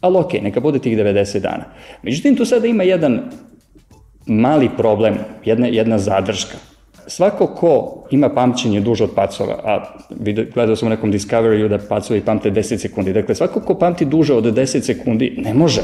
[0.00, 1.64] Ali okej, okay, neka bude tih 90 dana.
[2.02, 3.20] Međutim, tu sada ima jedan
[4.26, 6.56] mali problem, jedna, jedna zadrška.
[7.06, 9.84] Svako ko ima pamćenje duže od pacova, a
[10.54, 14.34] gledao sam u nekom Discovery-u da pacovi pamte 10 sekundi, dakle svako ko pamti duže
[14.34, 15.82] od 10 sekundi ne može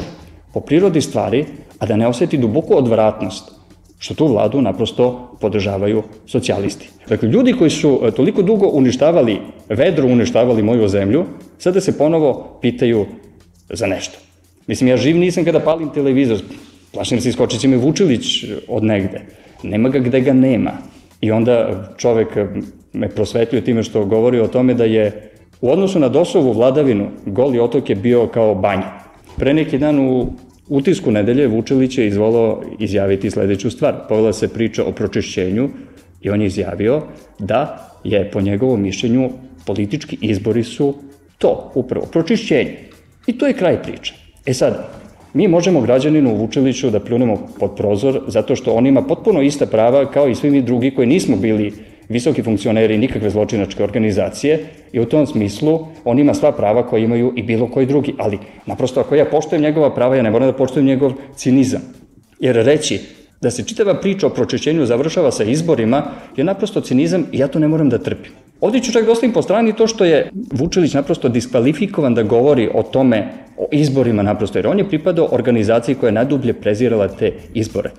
[0.52, 1.46] po prirodi stvari,
[1.80, 3.50] a da ne oseti duboku odvratnost,
[3.98, 6.88] što tu vladu naprosto podržavaju socijalisti.
[7.08, 11.24] Dakle, ljudi koji su e, toliko dugo uništavali, vedro uništavali moju zemlju,
[11.58, 13.06] sada se ponovo pitaju
[13.70, 14.18] za nešto.
[14.66, 16.38] Mislim, ja živ nisam kada palim televizor,
[16.92, 19.20] plašim se iskočit će me Vučilić od negde.
[19.62, 20.72] Nema ga gde ga nema.
[21.20, 22.28] I onda čovek
[22.92, 27.60] me prosvetljuje time što govori o tome da je u odnosu na Dosovu vladavinu Goli
[27.60, 29.00] otok je bio kao banja.
[29.36, 30.26] Pre neki dan u
[30.70, 33.94] utisku nedelje Vučilić je izvolao izjaviti sledeću stvar.
[34.08, 35.68] Povela se priča o pročišćenju
[36.22, 37.02] i on je izjavio
[37.38, 39.30] da je po njegovom mišljenju
[39.66, 40.94] politički izbori su
[41.38, 42.76] to, upravo, pročišćenje.
[43.26, 44.14] I to je kraj priče.
[44.46, 44.86] E sad,
[45.34, 49.66] mi možemo građaninu u Vučiliću da pljunemo pod prozor zato što on ima potpuno ista
[49.66, 51.72] prava kao i svi mi drugi koji nismo bili
[52.10, 54.58] visoki funkcioneri nikakve zločinačke organizacije
[54.92, 58.38] i u tom smislu on ima sva prava koja imaju i bilo koji drugi, ali
[58.66, 61.80] naprosto ako ja poštujem njegova prava, ja ne moram da poštujem njegov cinizam.
[62.40, 63.00] Jer reći
[63.40, 66.02] da se čitava priča o pročišćenju završava sa izborima
[66.36, 68.32] je naprosto cinizam i ja to ne moram da trpim.
[68.60, 72.68] Ovdje ću čak da ostavim po strani to što je Vučelić naprosto diskvalifikovan da govori
[72.74, 77.32] o tome, o izborima naprosto, jer on je pripadao organizaciji koja je nadublje prezirala te
[77.54, 77.90] izbore.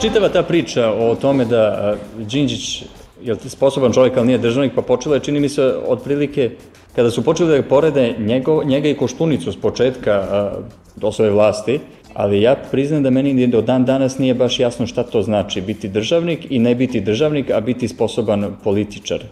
[0.00, 2.82] Čitava ta priča o tome da Đinđić
[3.22, 6.50] je sposoban čovjek, ali nije državnik, pa počela je, čini mi se, otprilike,
[6.96, 10.50] kada su počeli da porede njego, njega i Koštunicu s početka
[10.96, 11.80] do svoje vlasti,
[12.14, 15.88] ali ja priznam da meni do dan danas nije baš jasno šta to znači biti
[15.88, 19.24] državnik i ne biti državnik, a biti sposoban političar.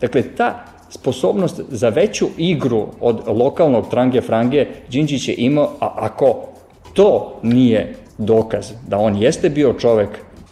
[0.00, 6.48] Dakle, ta sposobnost za veću igru od lokalnog trange frange Đinđić je imao, a ako
[6.94, 10.08] to nije dokaz da on jeste bio čovek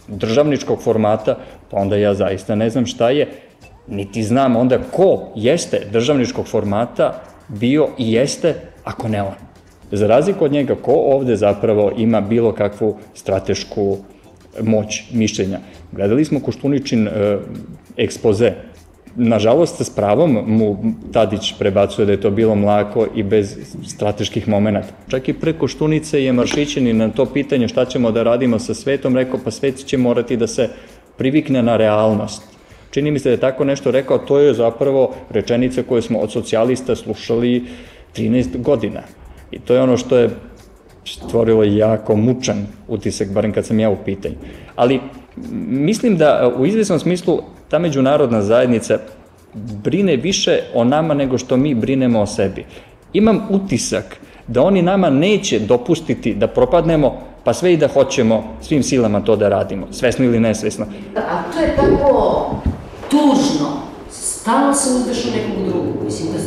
[0.07, 1.37] državničkog formata,
[1.71, 3.27] pa onda ja zaista ne znam šta je,
[3.87, 9.33] niti znam onda ko jeste državničkog formata bio i jeste, ako ne on.
[9.91, 13.97] Za razliku od njega, ko ovde zapravo ima bilo kakvu stratešku
[14.63, 15.59] moć mišljenja.
[15.91, 17.37] Gledali smo Koštuničin e,
[17.97, 18.51] ekspoze,
[19.15, 20.77] Nažalost, s pravom mu
[21.13, 24.87] Tadić prebacuje da je to bilo mlako i bez strateških momenta.
[25.07, 29.15] Čak i preko Štunice je Maršićeni na to pitanje šta ćemo da radimo sa svetom
[29.15, 30.69] rekao pa svet će morati da se
[31.17, 32.43] privikne na realnost.
[32.91, 36.31] Čini mi se da je tako nešto rekao, to je zapravo rečenica koju smo od
[36.31, 37.65] socijalista slušali
[38.15, 39.01] 13 godina.
[39.51, 40.29] I to je ono što je
[41.05, 44.35] stvorilo jako mučan utisak, barem kad sam ja u pitanju.
[44.75, 44.99] Ali
[45.67, 48.97] mislim da u izvesnom smislu ta međunarodna zajednica
[49.53, 52.65] brine više o nama nego što mi brinemo o sebi.
[53.13, 58.83] Imam utisak da oni nama neće dopustiti da propadnemo, pa sve i da hoćemo svim
[58.83, 60.85] silama to da radimo, svesno ili nesvesno.
[61.15, 62.55] A to je tako
[63.09, 63.81] tužno.
[64.11, 66.39] Stalno se uzdeš u nekog drugog, mislim da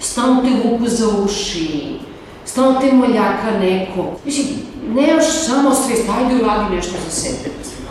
[0.00, 1.94] stalno te vuku za uši,
[2.44, 4.04] stalno te moljaka neko.
[4.24, 4.46] Mislim,
[4.88, 7.50] nemaš samo svest, ajde uradi nešto za sebe.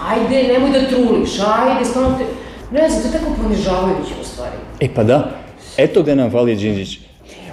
[0.09, 2.46] Ajde, nemoj da truliš, ajde, stalno te...
[2.71, 4.55] Ne znam, to je tako ponižavajuće u stvari.
[4.79, 5.31] E pa da,
[5.77, 6.99] eto gde nam fali Đinđić.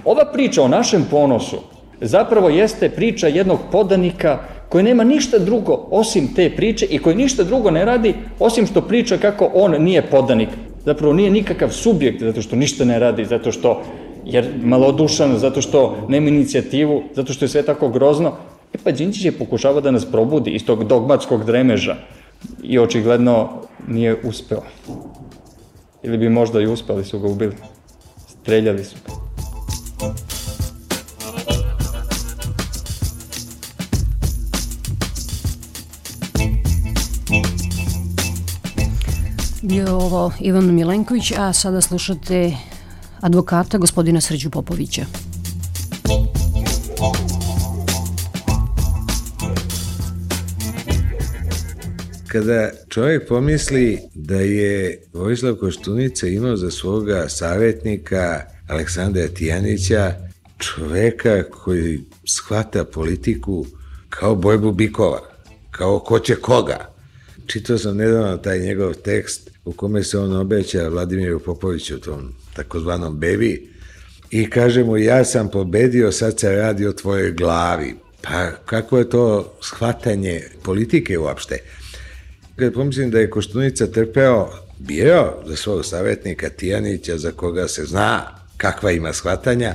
[0.05, 1.57] Ova priča o našem ponosu
[2.01, 7.45] zapravo jeste priča jednog podanika koji nema ništa drugo osim te priče i koji ništa
[7.45, 10.49] drugo ne radi osim što priča kako on nije podanik.
[10.85, 13.83] Zapravo nije nikakav subjekt zato što ništa ne radi, zato što
[14.25, 18.33] jer malodušan, zato što nema inicijativu, zato što je sve tako grozno.
[18.75, 21.97] E pa Đinđić je pokušavao da nas probudi iz tog dogmatskog dremeža
[22.63, 23.49] i očigledno
[23.89, 24.63] nije uspeo.
[26.03, 27.57] Ili bi možda i uspeli su ga ubili.
[28.29, 29.25] Streljali su ga.
[39.63, 42.53] Bio ovo Ivan Milenković, a sada slušate
[43.21, 45.05] advokata gospodina Srđu Popovića.
[52.35, 60.15] Kada čovjek pomisli da je Vojislav Koštunica imao za svoga savjetnika Aleksandra Tijanića
[60.59, 63.67] čoveka koji shvata politiku
[64.09, 65.21] kao bojbu bikova,
[65.71, 66.95] kao ko će koga.
[67.47, 73.19] Čitao sam nedavno taj njegov tekst u kome se on obeća Vladimiru Popoviću, tom takozvanom
[73.19, 73.69] Bevi,
[74.31, 77.95] i kaže mu ja sam pobedio, sad se radi o tvojoj glavi.
[78.23, 81.59] Pa kako je to shvatanje politike uopšte?
[82.57, 88.23] Kad pomislim da je Koštunica trpeo, bio za svog savjetnika Tijanića, za koga se zna
[88.57, 89.75] kakva ima shvatanja,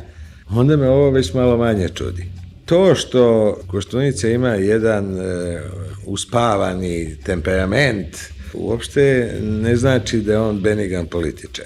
[0.50, 2.26] onda me ovo već malo manje čudi.
[2.66, 5.62] To što Koštunica ima jedan e,
[6.06, 8.18] uspavani temperament,
[8.54, 11.66] uopšte ne znači da je on benigan političar.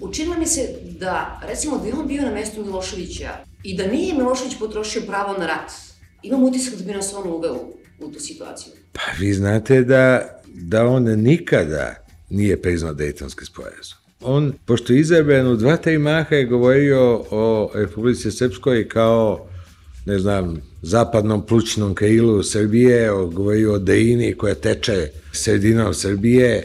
[0.00, 3.30] Učinilo mi se da, recimo, da je on bio na mestu Miloševića
[3.64, 5.70] i da nije Milošević potrošio pravo na rat,
[6.22, 8.72] imam utisak da bi nas on uveo u tu situaciju.
[8.92, 11.94] Pa vi znate da, da on nikada
[12.30, 13.98] nije priznao Dejtonski sporazum.
[14.20, 19.48] On, pošto je izabran u dva, tri maha je govorio o Republici Srpskoj kao,
[20.06, 26.62] ne znam, zapadnom plućnom krilu Srbije, govorio o Dejini koja teče sredinom Srbije,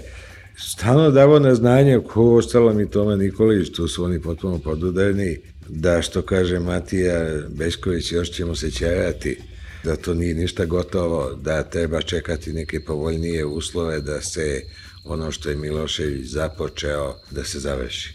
[0.58, 5.38] stalno davo na znanje, ko ostalo mi Toma Nikolić, tu su oni potpuno podudarni,
[5.70, 9.38] da što kaže Matija Bešković, još ćemo se ćerati,
[9.84, 14.62] da to nije ništa gotovo, da treba čekati neke povoljnije uslove da se
[15.06, 18.14] ono što je Milošević započeo da se završi.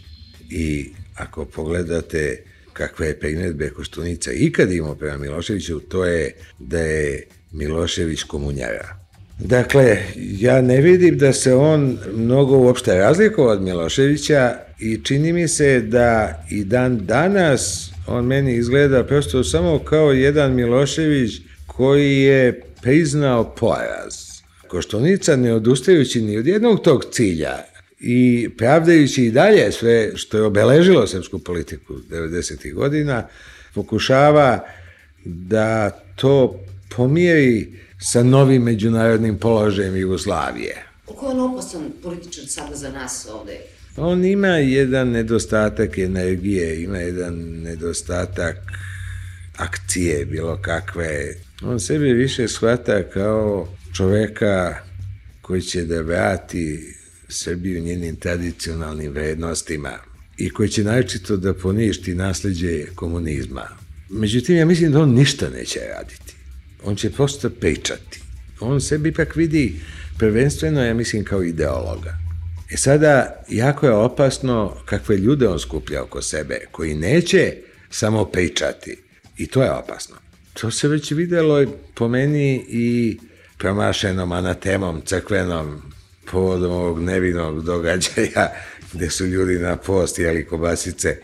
[0.51, 7.27] I ako pogledate kakve je primjedbe Koštunica ikad imao prema Miloševiću, to je da je
[7.53, 8.99] Milošević komunjara.
[9.39, 15.49] Dakle, ja ne vidim da se on mnogo uopšte razlikovao od Miloševića i čini mi
[15.49, 21.48] se da i dan danas on meni izgleda prosto samo kao jedan Milošević
[21.79, 24.15] koji je priznao poraz.
[24.69, 27.59] Koštunica ne odustajući ni od jednog tog cilja
[28.01, 32.75] i pravdajući i dalje sve što je obeležilo srpsku politiku 90.
[32.75, 33.27] godina,
[33.75, 34.65] pokušava
[35.25, 36.61] da to
[36.97, 37.69] pomijeri
[38.01, 40.85] sa novim međunarodnim položajem Jugoslavije.
[41.07, 43.57] Ko je on opasan političar sada za nas ovde?
[43.97, 48.57] On ima jedan nedostatak energije, ima jedan nedostatak
[49.57, 51.35] akcije, bilo kakve.
[51.63, 54.77] On sebe više shvata kao čoveka
[55.43, 56.95] koji će da vrati
[57.29, 59.93] Srbiju njenim tradicionalnim vrednostima
[60.37, 63.69] i koji će najčito da poništi nasledđe komunizma.
[64.09, 66.35] Međutim, ja mislim da on ništa neće raditi.
[66.85, 68.21] On će prosto pričati.
[68.61, 69.81] On sebi ipak vidi
[70.19, 72.19] prvenstveno, ja mislim, kao ideologa.
[72.71, 77.55] E sada, jako je opasno kakve ljude on skuplja oko sebe, koji neće
[77.91, 78.97] samo pričati.
[79.37, 80.28] I to je opasno.
[80.61, 83.19] To se već videlo po meni i
[83.59, 85.83] promašenom anatemom crkvenom
[86.31, 88.53] povodom ovog nevinog događaja
[88.93, 91.17] gde su ljudi na post jeli kobasice,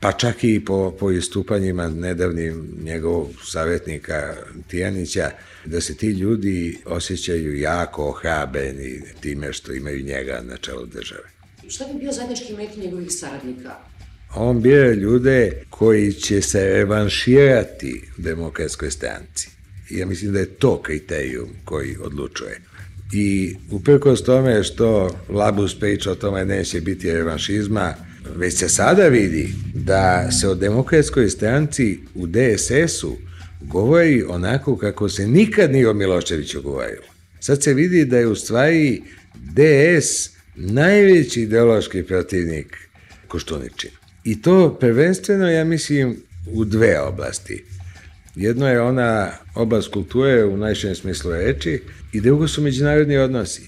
[0.00, 4.34] pa čak i po, po istupanjima nedavnim njegovog savjetnika
[4.68, 5.30] Tijanića,
[5.64, 11.28] da se ti ljudi osjećaju jako ohrabeni time što imaju njega na čelu države.
[11.68, 13.87] Šta bi bio zajednički met njegovih saradnika?
[14.34, 19.48] On bira ljude koji će se revanširati u demokratskoj stranci.
[19.90, 22.60] Ja mislim da je to kriterijum koji odlučuje.
[23.12, 27.94] I uprkos tome što Labus priča o tome neće biti revanšizma,
[28.36, 33.16] već se sada vidi da se o demokratskoj stranci u DSS-u
[33.60, 37.06] govori onako kako se nikad nije o Miloševiću govorilo.
[37.40, 39.02] Sad se vidi da je u stvari
[39.34, 42.76] DS najveći ideološki protivnik
[43.28, 43.97] Koštuničina.
[44.28, 46.16] I to prvenstveno, ja mislim,
[46.52, 47.64] u dve oblasti.
[48.34, 53.62] Jedno je ona oblast kulture u najšem smislu reči i drugo su međunarodni odnosi.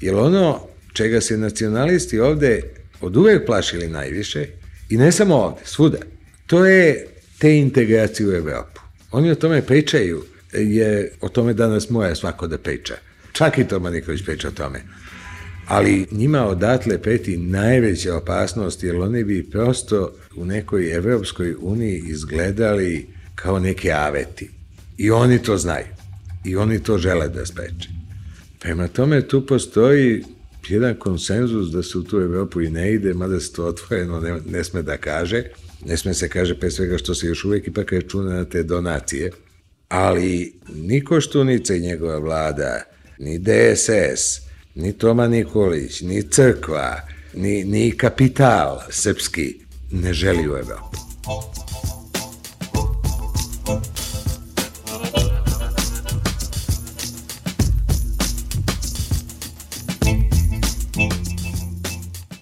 [0.00, 0.60] Jer ono
[0.92, 2.62] čega se nacionalisti ovde
[3.00, 4.46] od uvek plašili najviše,
[4.88, 5.98] i ne samo ovde, svuda,
[6.46, 7.06] to je
[7.38, 8.80] te integracije u Evropu.
[9.10, 12.94] Oni o tome pričaju, je o tome danas moja svako da priča.
[13.32, 14.82] Čak i Toma Nikolić priča o tome.
[15.66, 23.06] Ali njima odatle preti najveća opasnost, jer oni bi prosto u nekoj Evropskoj uniji izgledali
[23.34, 24.50] kao neke aveti.
[24.98, 25.86] I oni to znaju.
[26.44, 27.88] I oni to žele da spreče.
[28.60, 30.24] Prema tome tu postoji
[30.68, 34.38] jedan konsenzus da se u tu Evropu i ne ide, mada se to otvoreno ne,
[34.46, 35.44] ne sme da kaže.
[35.84, 39.30] Ne sme se kaže pre svega što se još uvek ipak računa na te donacije.
[39.88, 42.82] Ali ni Koštunica i njegova vlada,
[43.18, 44.45] ni DSS,
[44.76, 47.00] ni Toma Nikolić, ni crkva,
[47.34, 49.60] ni, ni kapital srpski
[49.90, 50.96] ne želi u Evropu.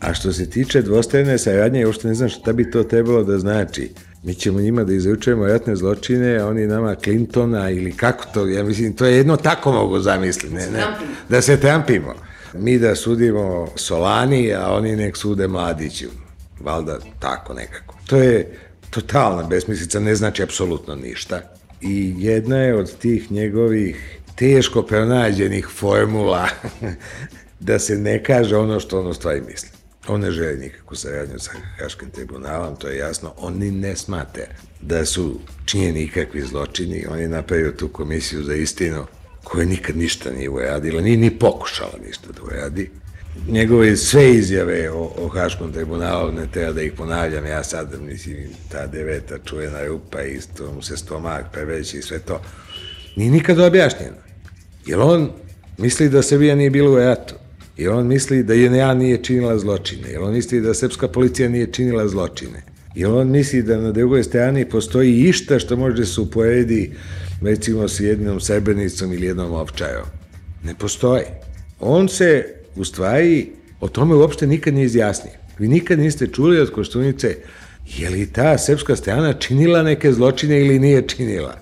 [0.00, 3.90] A što se tiče dvostrane saradnje, uopšte ne znam šta bi to trebalo da znači.
[4.24, 8.64] Mi ćemo njima da izručujemo ratne zločine, a oni nama Clintona ili kako to, ja
[8.64, 10.84] mislim, to je jedno tako mogu zamisliti, ne, ne,
[11.28, 12.14] da se trampimo.
[12.54, 16.06] mi da sudimo Solani, a oni nek sude Mladiću.
[16.60, 17.94] Valda tako nekako.
[18.06, 18.58] To je
[18.90, 21.40] totalna besmislica, ne znači apsolutno ništa.
[21.80, 26.48] I jedna je od tih njegovih teško pronađenih formula
[27.60, 29.73] da se ne kaže ono što ono stvari misli.
[30.08, 33.34] On ne želi nikakvu saradnju sa Haškim tribunalom, to je jasno.
[33.36, 34.48] On ni ne smate
[34.80, 37.06] da su činjeni ikakvi zločini.
[37.10, 39.06] On je napravio tu komisiju za istinu
[39.44, 42.90] koja nikad ništa nije uradila, nije ni pokušala ništa da uradi.
[43.48, 48.36] Njegove sve izjave o, o Haškom tribunalu, ne treba da ih ponavljam, ja sad, mislim,
[48.68, 52.40] ta deveta čuvena rupa, isto mu se stomak preveći i sve to,
[53.16, 54.16] nije nikad objašnjeno.
[54.86, 55.30] Jer on
[55.78, 57.34] misli da Srbija nije bila u ratu.
[57.76, 60.08] Jer on misli da JNA nije činila zločine.
[60.08, 62.62] Jer on misli da srpska policija nije činila zločine.
[62.94, 66.92] Jer on misli da na drugoj strani postoji išta što može se uporedi
[67.42, 70.06] recimo s jednom srebrnicom ili jednom ovčajom.
[70.64, 71.24] Ne postoji.
[71.80, 72.44] On se
[72.76, 73.50] u stvari
[73.80, 75.32] o tome uopšte nikad nije izjasnio.
[75.58, 77.36] Vi nikad niste čuli od Koštunice
[77.98, 81.56] je li ta srpska strana činila neke zločine ili nije činila.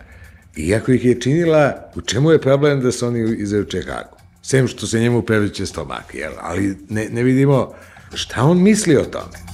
[0.57, 4.12] Iako ih je činila, u čemu je problem da se oni izruče Hagu?
[4.43, 6.33] Sem što se njemu previće stomak, jel?
[6.41, 7.73] Ali ne, ne vidimo
[8.15, 9.53] šta on misli o tome.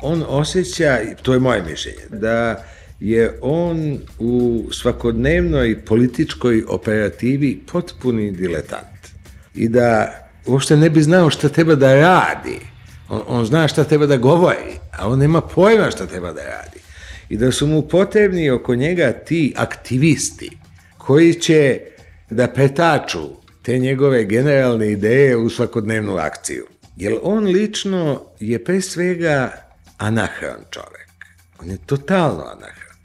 [0.00, 2.64] On osjeća, to je moje mišljenje, da
[3.00, 9.08] je on u svakodnevnoj političkoj operativi potpuni diletant.
[9.54, 10.12] I da
[10.46, 12.71] uopšte ne bi znao šta treba da radi.
[13.12, 16.80] On, on zna šta treba da govori, a on nema pojma šta treba da radi.
[17.28, 20.50] I da su mu potrebni oko njega ti aktivisti
[20.98, 21.80] koji će
[22.30, 23.28] da pretaču
[23.62, 26.66] te njegove generalne ideje u svakodnevnu akciju.
[26.96, 29.52] Jer on lično je pre svega
[29.98, 31.08] anahron čovek.
[31.60, 32.96] On je totalno anahron.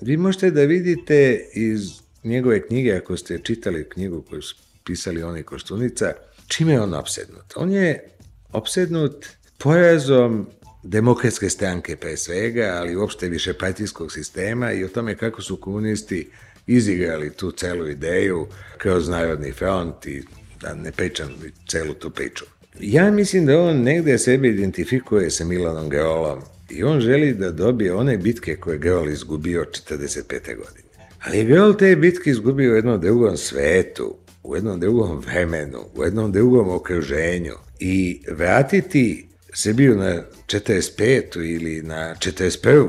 [0.00, 1.90] Vi možete da vidite iz
[2.24, 6.12] njegove knjige, ako ste čitali knjigu koju su pisali oni Koštunica,
[6.48, 7.52] čime je on opsednut?
[7.56, 8.13] On je
[8.54, 9.26] opsednut
[9.58, 10.46] porazom
[10.82, 16.30] demokratske stranke pre svega, ali uopšte više partijskog sistema i o tome kako su komunisti
[16.66, 18.46] izigrali tu celu ideju
[18.78, 20.22] kroz Narodni front i
[20.60, 21.28] da ne pričam
[21.68, 22.44] celu tu priču.
[22.80, 27.94] Ja mislim da on negde sebe identifikuje sa Milanom Geolom i on želi da dobije
[27.94, 30.56] one bitke koje Geol izgubio 45.
[30.56, 30.88] godine.
[31.20, 36.32] Ali Geol te bitke izgubio u jednom drugom svetu, u jednom drugom vremenu, u jednom
[36.32, 41.54] drugom okruženju i vratiti Srbiju na 45.
[41.54, 42.88] ili na 41.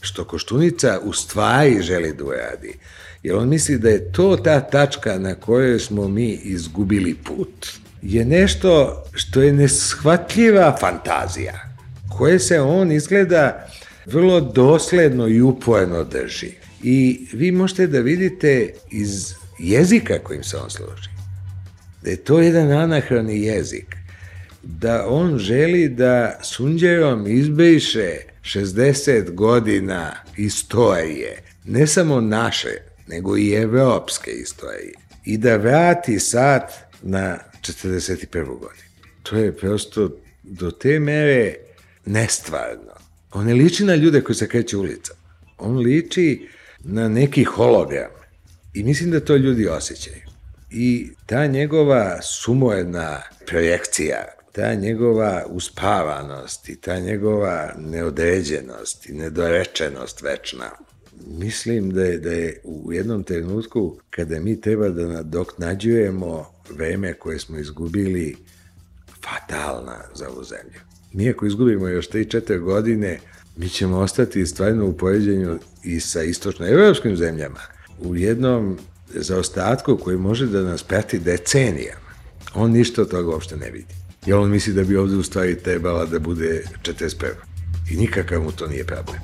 [0.00, 2.74] što Koštunica u stvari želi da uradi.
[3.22, 7.66] Jer on misli da je to ta tačka na kojoj smo mi izgubili put.
[8.02, 11.76] Je nešto što je neshvatljiva fantazija,
[12.18, 13.68] koje se on izgleda
[14.06, 16.50] vrlo dosledno i uporno drži.
[16.82, 21.08] I vi možete da vidite iz jezika kojim se on služi.
[22.02, 23.96] Da je to jedan anahroni jezik.
[24.62, 28.10] Da on želi da sunđerom izbriše
[28.42, 32.76] 60 godina istorije, ne samo naše,
[33.06, 34.92] nego i evropske istorije.
[35.24, 38.44] I da vrati sat na 41.
[38.44, 38.84] godinu.
[39.22, 40.10] To je prosto
[40.42, 41.54] do te mere
[42.04, 42.92] nestvarno.
[43.32, 45.20] On ne liči na ljude koji se kreću ulicama.
[45.58, 46.48] On liči
[46.80, 48.10] na neki hologram.
[48.74, 50.22] I mislim da to ljudi osjećaju.
[50.70, 60.70] I ta njegova sumojena projekcija, ta njegova uspavanost i ta njegova neodređenost i nedorečenost večna,
[61.26, 67.38] mislim da je, da je u jednom trenutku kada mi treba da nadoknađujemo vreme koje
[67.38, 68.36] smo izgubili
[69.24, 70.80] fatalna za ovu zemlju.
[71.12, 73.18] Mi ako izgubimo još 3-4 godine,
[73.56, 77.60] mi ćemo ostati stvarno u poređenju i sa istočno-evropskim zemljama
[77.98, 78.78] u jednom
[79.14, 82.14] zaostatku koji može da nas prati decenijama.
[82.54, 83.94] On ništa od toga uopšte ne vidi.
[84.26, 87.14] I on misli da bi ovde u stvari trebala da bude 41.
[87.90, 89.18] I nikakav mu to nije problem.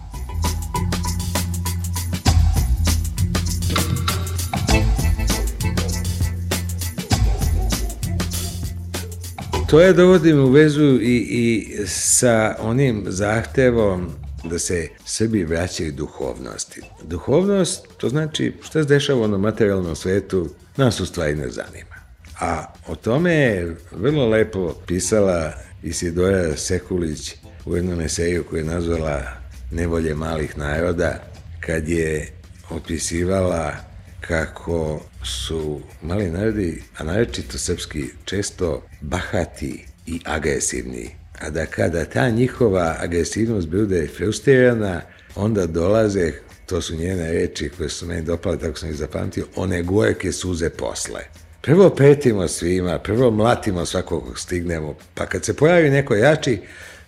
[9.71, 16.81] To je dovodim u vezu i, i sa onim zahtevom da se Srbi vraćaju duhovnosti.
[17.03, 21.97] Duhovnost, to znači šta se dešava na materijalnom svetu, nas u stvari ne zanima.
[22.41, 27.35] A o tome je vrlo lepo pisala Isidora Sekulić
[27.65, 29.23] u jednom eseju koju je nazvala
[29.71, 31.23] Nevolje malih naroda,
[31.61, 32.33] kad je
[32.71, 33.77] opisivala
[34.21, 42.31] kako su mali narodi, a naročito srpski, često bahati i agresivni, a da kada ta
[42.31, 45.01] njihova agresivnost bude frustrirana,
[45.37, 46.33] onda dolaze,
[46.67, 50.71] to su njene reči koje su meni dopale, tako sam ih zapamtio, one gorke suze
[50.71, 51.21] posle.
[51.61, 56.61] Prvo pretimo svima, prvo mlatimo svakog kog stignemo, pa kad se pojavi neko jači,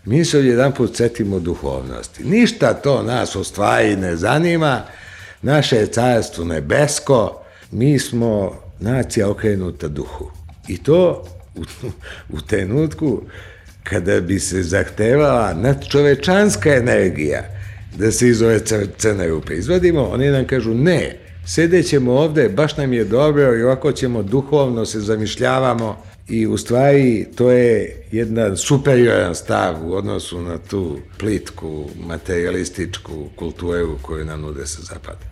[0.04, 2.24] mi se odjedan put setimo duhovnosti.
[2.24, 4.82] Ništa to nas u stvari ne zanima,
[5.42, 10.30] naše je carstvo nebesko, mi smo nacija okrenuta duhu.
[10.68, 11.24] I to
[11.54, 11.62] u,
[12.28, 13.22] u trenutku
[13.84, 17.42] kada bi se zahtevala nadčovečanska energija
[17.98, 18.60] da se iz ove
[18.98, 21.16] crne rupe izvadimo, oni nam kažu ne,
[21.46, 27.26] sedećemo ovde, baš nam je dobro i ovako ćemo duhovno se zamišljavamo i u stvari
[27.34, 34.66] to je jedan superioran stav u odnosu na tu plitku, materialističku kulturu koju nam nude
[34.66, 35.31] sa zapada.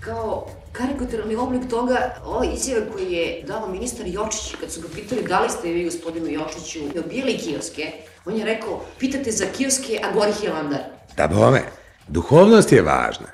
[0.00, 5.22] Kao karikaturalni oblik toga, ova izjava koji je dao ministar Jočić, kad su ga pitali
[5.28, 7.92] da li ste vi gospodinu Jočiću obijeli kioske,
[8.26, 10.80] on je rekao, pitate za kioske, a gori Hilandar.
[11.16, 11.62] Da bome,
[12.08, 13.26] duhovnost je važna.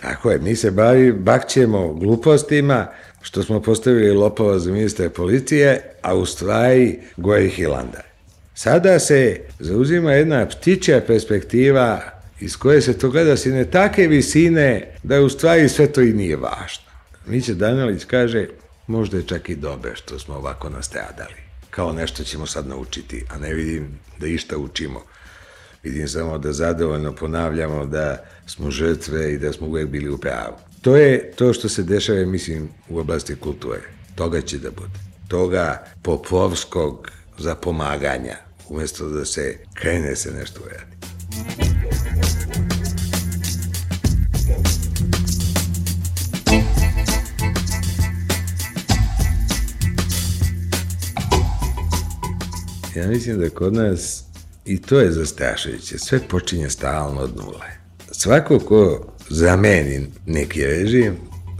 [0.00, 2.86] Tako je, mi se bavi, bakćemo glupostima,
[3.22, 8.02] što smo postavili lopova za ministra policije, a u stvari gori Hilandar.
[8.54, 12.00] Sada se zauzima jedna ptičja perspektiva
[12.40, 16.36] iz koje se to gleda sine take visine da u stvari sve to i nije
[16.36, 16.84] važno.
[17.26, 18.48] Miće Danilić kaže,
[18.86, 21.46] možda je čak i dobe što smo ovako nastradali.
[21.70, 25.02] Kao nešto ćemo sad naučiti, a ne vidim da išta učimo.
[25.82, 30.56] Vidim samo da zadovoljno ponavljamo da smo žrtve i da smo uvek bili u pravu.
[30.82, 33.82] To je to što se dešava, mislim, u oblasti kulture.
[34.14, 34.98] Toga će da bude.
[35.28, 38.36] Toga popovskog zapomaganja,
[38.68, 41.95] umesto da se krene se nešto uradi.
[52.96, 54.24] Ja mislim da kod nas
[54.64, 55.98] i to je zastrašujuće.
[55.98, 57.66] Sve počinje stalno od nule.
[58.10, 61.16] Svako ko zameni neki režim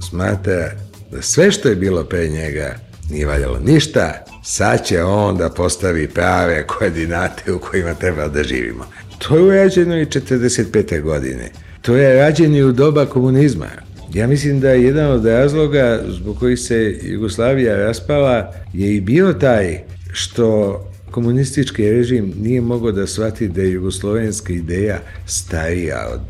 [0.09, 0.70] smatra
[1.12, 2.76] da sve što je bilo pre njega
[3.11, 8.84] nije valjalo ništa, sad će on da postavi prave koordinate u kojima treba da živimo.
[9.18, 11.03] To je urađeno i 45.
[11.03, 11.51] godine.
[11.82, 13.68] To je rađeno i u doba komunizma.
[14.14, 19.32] Ja mislim da je jedan od razloga zbog kojih se Jugoslavija raspala je i bio
[19.32, 19.80] taj
[20.12, 20.80] što
[21.11, 26.20] komunistički režim nije mogao da shvati da je jugoslovenska ideja starija od,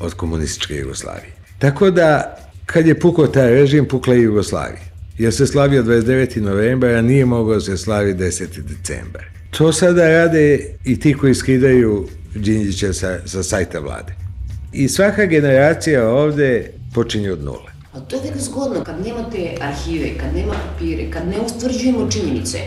[0.00, 1.32] od komunističke Jugoslavije.
[1.58, 4.92] Tako da, kad je pukao taj režim, pukla i Jugoslavija.
[5.18, 6.40] Jer se slavio 29.
[6.40, 8.46] novembra, a nije mogao se slavi 10.
[8.62, 9.22] decembar.
[9.50, 14.14] To sada rade i ti koji skidaju Đinđića sa, sa sajta vlade.
[14.72, 17.72] I svaka generacija ovde počinje od nule.
[17.92, 22.58] A to je tek zgodno, kad nemate arhive, kad nema papire, kad ne ustvrđujemo činjenice,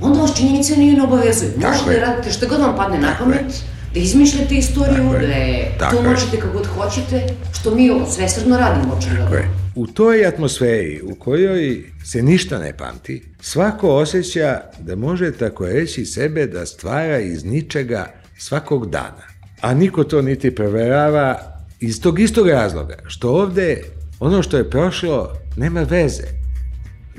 [0.00, 1.50] onda vas činjenice nije ne obavezuju.
[1.56, 3.62] Možete da radite što god vam padne na pamet,
[3.94, 7.26] da izmišljate istoriju, da je, to možete kako god hoćete,
[7.60, 9.36] što mi svesredno radimo očigledno.
[9.74, 16.04] U toj atmosferi u kojoj se ništa ne pamti, svako osjeća da može tako reći
[16.04, 18.06] sebe da stvara iz ničega
[18.38, 19.22] svakog dana.
[19.60, 21.38] A niko to niti preverava
[21.80, 23.82] iz tog istog razloga, što ovde
[24.20, 26.39] ono što je prošlo nema veze.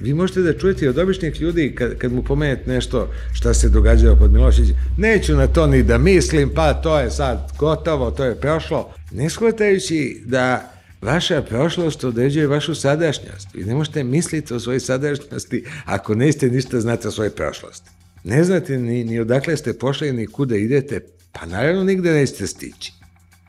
[0.02, 4.16] Vi možete da čujete od običnih ljudi kad, kad mu pomenete nešto šta se događalo
[4.16, 8.36] pod Miloševićem, neću na to ni da mislim, pa to je sad gotovo, to je
[8.36, 8.94] prošlo.
[9.12, 10.72] Ne shvatajući da
[11.02, 13.48] vaša prošlost određuje vašu sadašnjost.
[13.54, 17.90] Vi ne možete misliti o svojoj sadašnjosti ako neiste ništa znate o svojoj prošlosti.
[18.24, 21.00] Ne znate ni, ni odakle ste pošli, ni kuda idete,
[21.32, 22.94] pa naravno nigde nećete stići.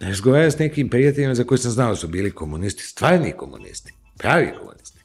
[0.00, 4.48] Razgovaram s nekim prijateljima za koje sam znao da su bili komunisti, stvarni komunisti, pravi
[4.58, 4.98] komunisti.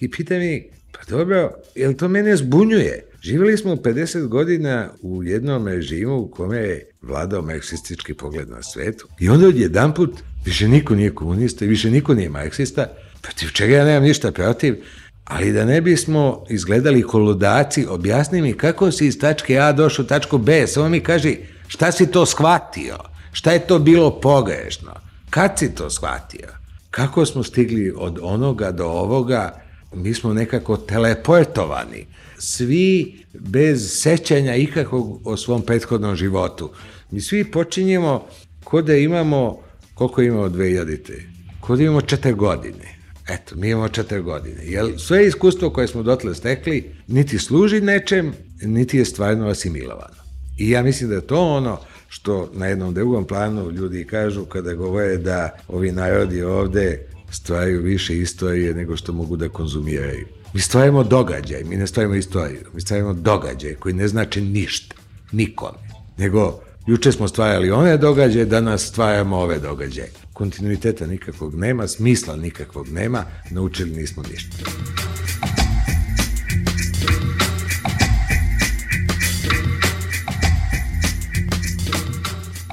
[0.00, 0.70] I pita mi,
[1.08, 3.06] dobro, jel to mene zbunjuje?
[3.22, 9.08] Živjeli smo 50 godina u jednom režimu u kome je vladao marksistički pogled na svetu
[9.20, 10.10] i onda odjedan put
[10.44, 12.86] više niko nije komunista i više niko nije marksista,
[13.22, 14.76] protiv čega ja nemam ništa protiv,
[15.24, 20.06] ali da ne bismo izgledali koludaci, objasni mi kako si iz tačke A došao u
[20.06, 21.36] tačku B, samo mi kaži
[21.66, 22.96] šta si to shvatio,
[23.32, 24.94] šta je to bilo pogrešno,
[25.30, 26.48] kad si to shvatio,
[26.90, 32.06] kako smo stigli od onoga do ovoga, mi smo nekako teleportovani,
[32.38, 36.70] svi bez sećanja ikakvog o svom prethodnom životu.
[37.10, 38.26] Mi svi počinjemo
[38.64, 39.58] ko da imamo,
[39.94, 41.12] koliko imamo 2000.
[41.60, 42.96] Ko da imamo četiri godine.
[43.28, 44.60] Eto, mi imamo četiri godine.
[44.64, 48.32] Jer sve iskustvo koje smo dotle stekli niti služi nečem,
[48.62, 50.16] niti je stvarno asimilovano.
[50.58, 51.78] I ja mislim da je to ono
[52.08, 58.18] što na jednom drugom planu ljudi kažu kada govore da ovi narodi ovde stvaraju više
[58.18, 60.26] istorije nego što mogu da konzumiraju.
[60.54, 64.94] Mi stvarimo događaj, mi ne stvarimo istoriju, mi stvarimo događaj koji ne znači ništa,
[65.32, 65.78] nikome.
[66.18, 70.10] nego juče smo stvarali one događaje, danas stvaramo ove događaje.
[70.32, 74.56] Kontinuiteta nikakvog nema, smisla nikakvog nema, naučili nismo ništa.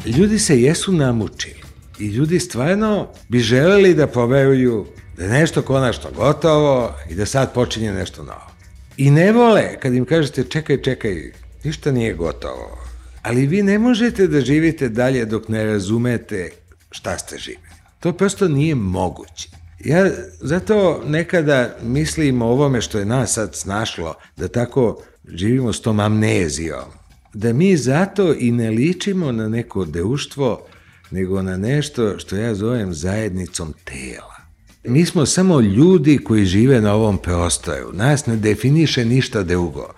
[0.06, 1.62] Ljudi se jesu namučili
[2.04, 4.86] i ljudi stvarno bi želeli da poveruju
[5.18, 8.51] da je nešto konačno gotovo i da sad počinje nešto novo.
[8.97, 11.32] I ne vole kad im kažete čekaj, čekaj,
[11.64, 12.78] ništa nije gotovo.
[13.22, 16.49] Ali vi ne možete da živite dalje dok ne razumete
[16.91, 17.74] šta ste živeli.
[17.99, 19.49] To prosto nije moguće.
[19.86, 20.10] Ja
[20.41, 25.99] zato nekada mislim o ovome što je nas sad snašlo, da tako živimo s tom
[25.99, 26.86] amnezijom,
[27.34, 30.68] da mi zato i ne ličimo na neko deuštvo,
[31.14, 34.36] nego na nešto što ja zovem zajednicom tela.
[34.84, 37.93] Mi smo samo ljudi koji žive na ovom prostoru.
[37.93, 39.93] Nas ne definiše ništa drugo.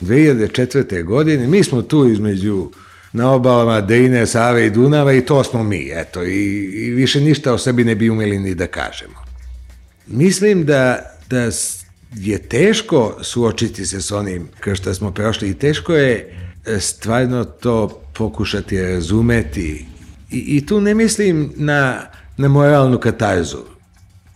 [0.00, 1.04] 2004.
[1.04, 2.70] godine mi smo tu između
[3.12, 7.52] na obalama Dejne, Save i Dunava i to smo mi, eto, i, i više ništa
[7.52, 9.24] o sebi ne bi umeli ni da kažemo.
[10.06, 10.98] Mislim da,
[11.30, 11.50] da
[12.16, 18.02] je teško suočiti se s onim što smo prošli i teško je e, stvarno to
[18.14, 19.97] pokušati razumeti.
[20.30, 22.00] I, i tu ne mislim na,
[22.36, 23.58] na moralnu katarzu.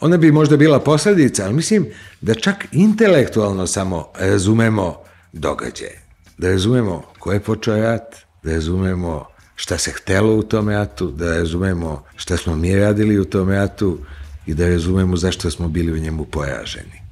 [0.01, 1.87] Ona bi možda bila posledica, ali mislim
[2.21, 4.97] da čak intelektualno samo razumemo
[5.33, 6.01] događaje.
[6.39, 11.37] Da razumemo ko je počeo rat, da razumemo šta se htelo u tom ratu, da
[11.37, 13.99] razumemo šta smo mi radili u tom ratu
[14.47, 17.03] i da razumemo zašto smo bili u njemu poraženi.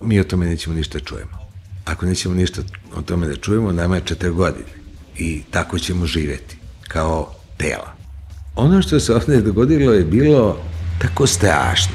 [0.00, 1.38] Mi o tome nećemo ništa čujemo.
[1.84, 2.62] Ako nećemo ništa
[2.96, 4.70] o tome da čujemo, nama je četiri godine.
[5.18, 6.56] I tako ćemo živeti,
[6.88, 7.92] kao tela.
[8.56, 10.58] Ono što se ovde dogodilo je bilo
[10.98, 11.94] tako strašno,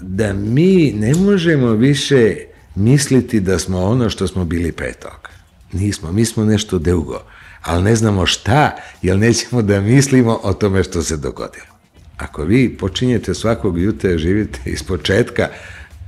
[0.00, 2.36] da mi ne možemo više
[2.74, 5.30] misliti da smo ono što smo bili pre toga.
[5.72, 7.22] Nismo, mi smo nešto drugo
[7.66, 11.66] ali ne znamo šta, jer nećemo da mislimo o tome što se dogodilo.
[12.16, 15.48] Ako vi počinjete svakog jutra živite iz početka,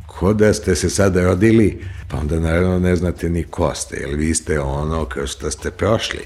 [0.07, 4.17] ko da ste se sada rodili, pa onda naravno ne znate ni ko ste, jer
[4.17, 6.21] vi ste ono kao što ste prošli,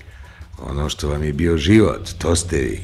[0.71, 2.81] ono što vam je bio život, to ste vi.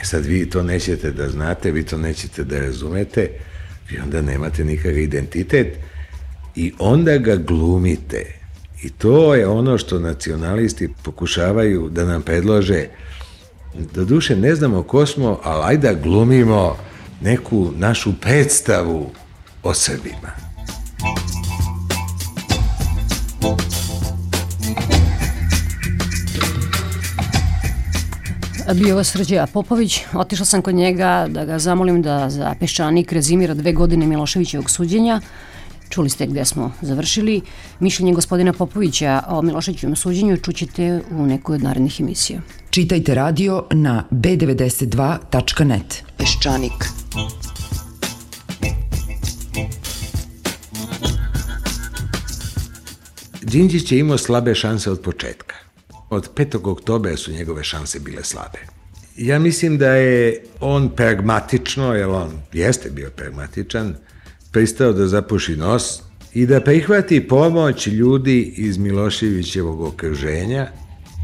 [0.00, 3.30] E sad vi to nećete da znate, vi to nećete da razumete,
[3.90, 5.76] vi onda nemate nikakav identitet
[6.56, 8.42] i onda ga glumite
[8.82, 12.86] I to je ono što nacionalisti pokušavaju da nam predlože.
[13.94, 16.76] Do duše ne znamo ko smo, ali ajde da glumimo
[17.20, 19.10] neku našu predstavu
[19.62, 20.32] o Srbima.
[28.74, 30.00] Bio vas Srđeja Popović.
[30.14, 35.20] Otišla sam kod njega da ga zamolim da za peščanik rezimira dve godine Miloševićevog suđenja.
[35.88, 37.40] Čuli ste gde smo završili.
[37.80, 42.40] Mišljenje gospodina Popovića o Milošećevom suđenju čućete u nekoj od narednih emisija.
[42.70, 46.04] Čitajte radio na b92.net.
[46.16, 46.84] Peščanik.
[53.42, 55.61] Đinđić je imao slabe šanse od početka.
[56.12, 56.70] Od 5.
[56.70, 58.58] oktobera su njegove šanse bile slabe.
[59.16, 63.94] Ja mislim da je on pragmatično, jer on jeste bio pragmatičan,
[64.50, 66.02] pristao da zapuši nos
[66.34, 70.66] i da prihvati pomoć ljudi iz Miloševićevog okruženja,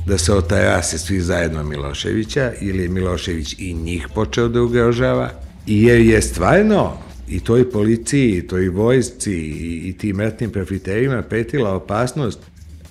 [0.06, 5.30] da se otarase svi zajedno Miloševića ili je Milošević i njih počeo da ugrožava,
[5.66, 6.92] jer je stvarno
[7.28, 12.38] i toj policiji, i toj vojsci i, i tim ratnim profiterima petila opasnost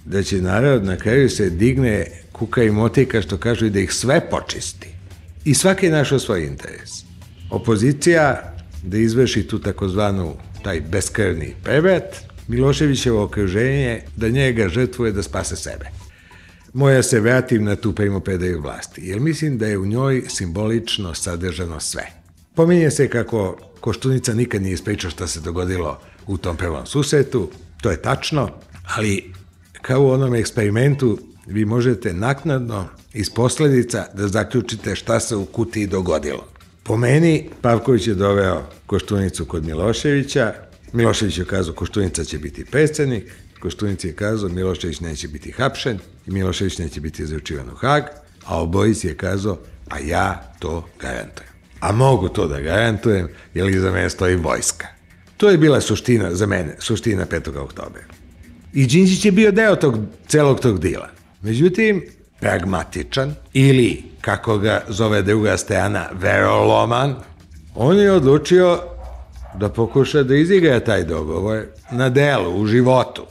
[0.07, 3.93] da će narod na kraju se digne kuka i motika što kažu i da ih
[3.93, 4.87] sve počisti.
[5.45, 6.89] I svaki je našao svoj interes.
[7.49, 8.53] Opozicija
[8.83, 10.33] da izvrši tu takozvanu
[10.63, 12.03] taj beskrvni prevet,
[12.47, 15.85] Miloševićevo okruženje da njega žrtvuje da spase sebe.
[16.73, 21.79] Moja se vratim na tu primopredaju vlasti, jer mislim da je u njoj simbolično sadržano
[21.79, 22.07] sve.
[22.55, 27.49] Pominje se kako Koštunica nikad nije ispričao šta se dogodilo u tom prvom susretu,
[27.81, 28.49] to je tačno,
[28.95, 29.33] ali
[29.82, 35.88] kao u onom eksperimentu vi možete naknadno iz posledica da zaključite šta se u kutiji
[35.88, 36.47] dogodilo.
[36.84, 40.53] Po meni, Pavković je doveo Koštunicu kod Miloševića,
[40.93, 43.23] Milošević je kazao Koštunica će biti predsednik,
[43.59, 48.03] Koštunica je kazao Milošević neće biti hapšen i Milošević neće biti izručivan u Hag,
[48.45, 49.57] a Obojic je kazao,
[49.89, 51.49] a ja to garantujem.
[51.80, 54.88] A mogu to da garantujem, jer iza mene stoji vojska.
[55.38, 57.57] To je bila suština za mene, suština 5.
[57.57, 58.16] oktobera.
[58.78, 59.97] I Đinđić je bio deo tog,
[60.28, 61.09] celog tog dila.
[61.41, 62.03] Međutim,
[62.39, 67.15] pragmatičan ili, kako ga zove druga strana, veroloman,
[67.75, 68.80] on je odlučio
[69.59, 73.25] da pokuša da izigra taj dogovor na delu, u životu.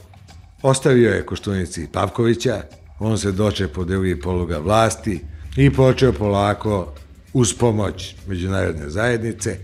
[0.61, 2.61] Ostavio je Koštunici Pavkovića,
[2.99, 5.19] on se doče po drugi poluga vlasti
[5.57, 6.93] i počeo polako
[7.33, 9.57] uz pomoć međunarodne zajednice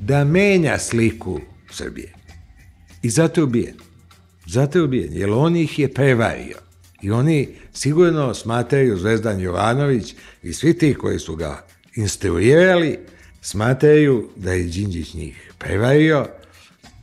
[0.00, 2.12] da menja sliku Srbije.
[3.02, 3.83] I zato je ubijen.
[4.54, 6.56] Zato je ubijen, jer on ih je prevario.
[7.02, 12.98] I oni sigurno smatraju, Zvezdan Jovanović i svi ti koji su ga instruirali,
[13.42, 16.26] smatraju da je Đinđić njih prevario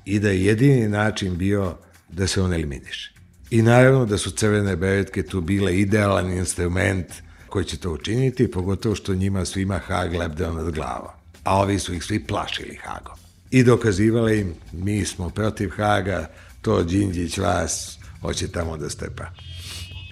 [0.05, 1.75] i da je jedini način bio
[2.09, 3.13] da se on eliminiše.
[3.49, 7.07] I naravno da su crvene beretke tu bile idealan instrument
[7.47, 11.15] koji će to učiniti, pogotovo što njima svima Hag lebdeo nad glava.
[11.43, 13.15] A ovi su ih svi plašili Hagom.
[13.51, 16.29] I dokazivali im, mi smo protiv Haga,
[16.61, 19.23] to Đinđić vas hoće tamo da stepa.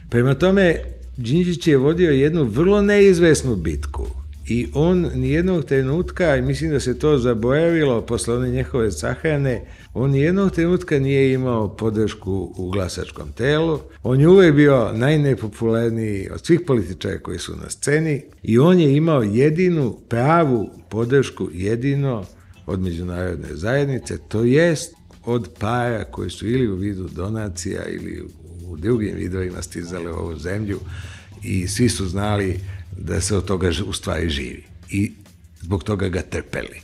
[0.09, 0.75] Prema tome,
[1.17, 4.07] Đinđić je vodio jednu vrlo neizvesnu bitku
[4.49, 9.61] i on nijednog trenutka, i mislim da se to zaboravilo posle one njehove sahrane,
[9.93, 16.45] on nijednog trenutka nije imao podršku u glasačkom telu, on je uvek bio najnepopularniji od
[16.45, 22.25] svih političara koji su na sceni i on je imao jedinu pravu podršku, jedino
[22.65, 28.23] od međunarodne zajednice, to jest od para koji su ili u vidu donacija ili
[28.67, 30.79] u drugim vidovima stizale u ovu zemlju
[31.43, 32.59] i svi su znali
[32.97, 35.11] da se od toga u stvari živi i
[35.61, 36.81] zbog toga ga trpeli.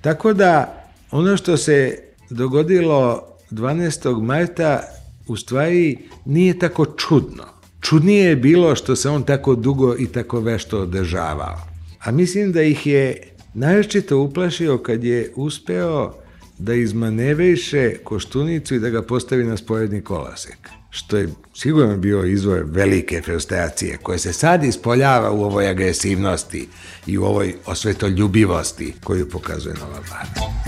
[0.00, 1.98] Tako da ono što se
[2.30, 4.22] dogodilo 12.
[4.22, 4.82] marta
[5.26, 7.44] u stvari nije tako čudno.
[7.80, 11.60] Čudnije je bilo što se on tako dugo i tako vešto održavao.
[12.00, 16.14] A mislim da ih je naročito uplašio kad je uspeo
[16.58, 20.58] da izmanevriše Koštunicu i da ga postavi na sporedni kolasek
[20.96, 26.68] što je sigurno bio izvor velike frustracije koje se sad ispoljava u ovoj agresivnosti
[27.06, 30.66] i u ovoj osvetoljubivosti koju pokazuje Nova Vlada.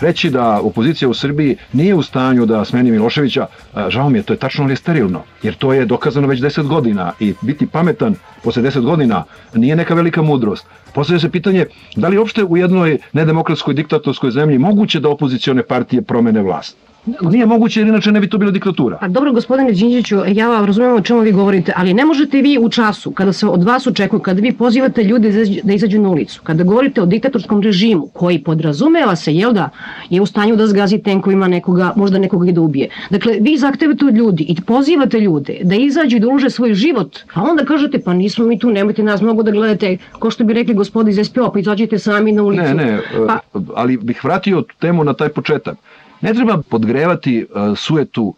[0.00, 3.46] Reći da opozicija u Srbiji nije u stanju da smeni Miloševića,
[3.88, 6.66] žao mi je, to je tačno, ali je sterilno, jer to je dokazano već 10
[6.66, 9.24] godina i biti pametan posle 10 godina
[9.54, 10.66] nije neka velika mudrost.
[10.94, 16.02] Postavlja se pitanje da li uopšte u jednoj nedemokratskoj diktatorskoj zemlji moguće da opozicione partije
[16.02, 16.76] promene vlast.
[17.06, 18.98] Nije moguće jer inače ne bi to bila diktatura.
[19.00, 22.58] A dobro, gospodine Đinđiću, ja vam razumijem o čemu vi govorite, ali ne možete vi
[22.60, 25.30] u času, kada se od vas očekuje, kada vi pozivate ljude
[25.62, 29.70] da izađu na ulicu, kada govorite o diktatorskom režimu koji podrazumeva se, jel da,
[30.10, 32.88] je u stanju da zgazi tenkovima nekoga, možda nekoga i da ubije.
[33.10, 37.18] Dakle, vi zahtevate od ljudi i pozivate ljude da izađu i da ulože svoj život,
[37.34, 40.52] a onda kažete, pa nismo mi tu, nemojte nas mnogo da gledate, ko što bi
[40.52, 42.62] rekli gospodi iz SPO, pa izađite sami na ulicu.
[42.62, 43.38] Ne, ne, pa...
[43.74, 45.76] ali bih vratio temu na taj početak.
[46.20, 48.34] Ne treba podgrevati uh, suetu uh,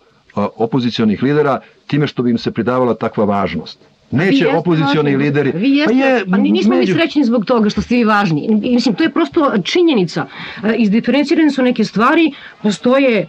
[0.57, 3.79] opozicionih lidera time što bi im se pridavala takva važnost.
[4.11, 5.53] Neće opozicioni lideri...
[5.55, 6.93] Vi jeste, pa, je, pa nismo među...
[6.95, 8.49] mi srećni zbog toga što ste vi važni.
[8.63, 10.27] Mislim, to je prosto činjenica.
[10.63, 13.27] Uh, izdiferencirane su neke stvari, postoje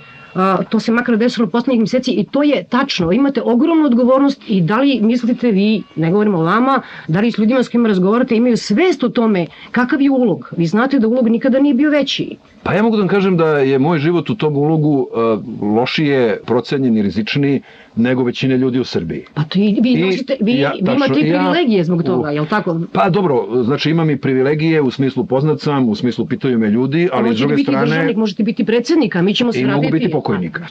[0.70, 3.12] To se makar desilo poslednjih meseci i to je tačno.
[3.12, 7.38] Imate ogromnu odgovornost i da li mislite vi, ne govorimo o vama, da li s
[7.38, 10.50] ljudima s kojima razgovarate imaju svest o tome kakav je ulog.
[10.58, 12.36] Vi znate da ulog nikada nije bio veći.
[12.64, 16.40] Pa ja mogu da vam kažem da je moj život u tom ulogu uh, lošije
[16.46, 17.62] procenjen i rizičniji
[17.96, 19.26] nego većine ljudi u Srbiji.
[19.34, 22.32] Pa to i, vi, I, nosite, vi, ja, vi imate i privilegije ja, zbog toga,
[22.32, 22.80] je li tako?
[22.94, 27.10] Pa dobro, znači imam i privilegije u smislu poznat sam, u smislu pitaju me ljudi,
[27.14, 27.78] ali s druge strane...
[27.78, 29.72] Možete biti državnik, možete biti predsednika, mi ćemo se raditi...
[29.72, 30.68] I mogu biti pokojnika.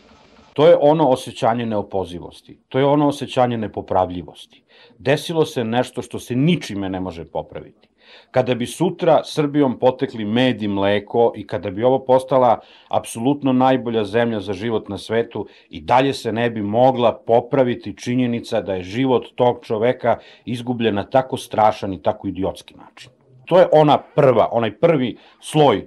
[0.52, 2.58] To je ono osjećanje neopozivosti.
[2.68, 4.62] To je ono osjećanje nepopravljivosti.
[4.98, 7.88] Desilo se nešto što se ničime ne može popraviti.
[8.32, 14.04] Kada bi sutra Srbijom potekli med i mleko i kada bi ovo postala apsolutno najbolja
[14.04, 18.82] zemlja za život na svetu i dalje se ne bi mogla popraviti činjenica da je
[18.82, 23.10] život tog čoveka izgubljen na tako strašan i tako idiotski način.
[23.44, 25.86] To je ona prva, onaj prvi sloj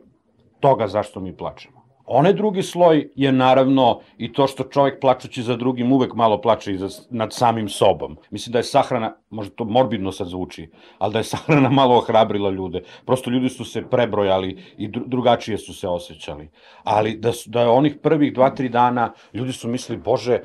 [0.60, 1.85] toga zašto mi plačemo.
[2.08, 6.74] Onaj drugi sloj je naravno i to što čovek plačući za drugim uvek malo plače
[6.74, 8.18] i za, nad samim sobom.
[8.30, 12.50] Mislim da je sahrana, možda to morbidno sad zvuči, ali da je sahrana malo ohrabrila
[12.50, 12.84] ljude.
[13.06, 16.50] Prosto ljudi su se prebrojali i drugačije su se osjećali.
[16.84, 20.40] Ali da, su, da je onih prvih dva, tri dana ljudi su mislili, bože,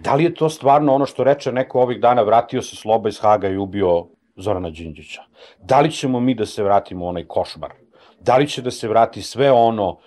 [0.00, 3.20] da li je to stvarno ono što reče neko ovih dana, vratio se Sloba iz
[3.20, 4.06] Haga i ubio
[4.36, 5.22] Zorana Đinđića?
[5.58, 7.70] Da li ćemo mi da se vratimo u onaj košmar?
[8.20, 9.98] Da li će da se vrati sve ono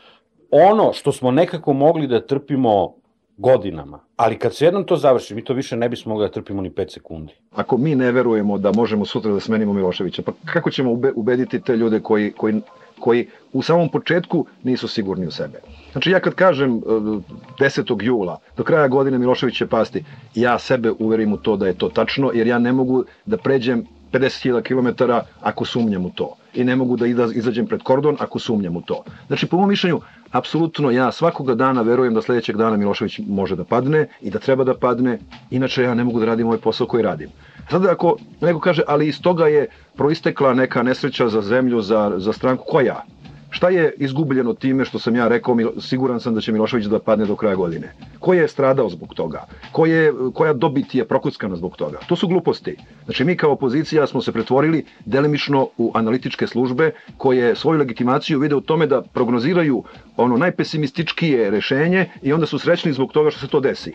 [0.52, 2.94] ono što smo nekako mogli da trpimo
[3.38, 4.00] godinama.
[4.16, 6.70] Ali kad se jednom to završi, mi to više ne bismo mogli da trpimo ni
[6.70, 7.34] 5 sekundi.
[7.52, 11.76] Ako mi ne verujemo da možemo sutra da smenimo Miloševića, pa kako ćemo ubediti te
[11.76, 12.62] ljude koji, koji,
[13.00, 15.60] koji u samom početku nisu sigurni u sebe?
[15.92, 18.02] Znači ja kad kažem 10.
[18.02, 20.04] E, jula, do kraja godine Milošević će pasti,
[20.36, 23.86] ja sebe uverim u to da je to tačno, jer ja ne mogu da pređem
[24.14, 25.04] 50.000 km
[25.42, 26.36] ako sumnjam u to.
[26.58, 29.04] i ne mogu da izađem pred kordon ako sumnjam u to.
[29.28, 30.02] Znači, po mom mišljenju,
[30.32, 34.64] apsolutno ja svakoga dana verujem da sledećeg dana Milošević može da padne i da treba
[34.64, 35.20] da padne,
[35.52, 37.30] inače ja ne mogu da radim ovaj posao koji radim.
[37.70, 42.34] Sada ako neko kaže, ali iz toga je proistekla neka nesreća za zemlju, za, za
[42.34, 43.04] stranku, koja?
[43.50, 47.26] Šta je izgubljeno time što sam ja rekao, siguran sam da će Milošević da padne
[47.26, 47.94] do kraja godine?
[48.20, 49.46] Ko je stradao zbog toga?
[49.72, 52.00] Ko je, koja dobit je prokuckana zbog toga?
[52.08, 52.76] To su gluposti.
[53.06, 58.56] Znači mi kao opozicija smo se pretvorili delimično u analitičke službe koje svoju legitimaciju vide
[58.56, 59.84] u tome da prognoziraju
[60.18, 63.94] ono najpesimističkije rešenje i onda su srećni zbog toga što se to desi.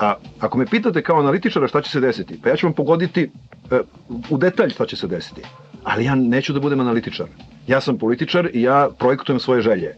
[0.00, 3.30] A ako me pitate kao analitičara šta će se desiti, pa ja ću vam pogoditi
[3.70, 3.80] e,
[4.30, 5.42] u detalj šta će se desiti.
[5.84, 7.26] Ali ja neću da budem analitičar.
[7.66, 9.96] Ja sam političar i ja projektujem svoje želje.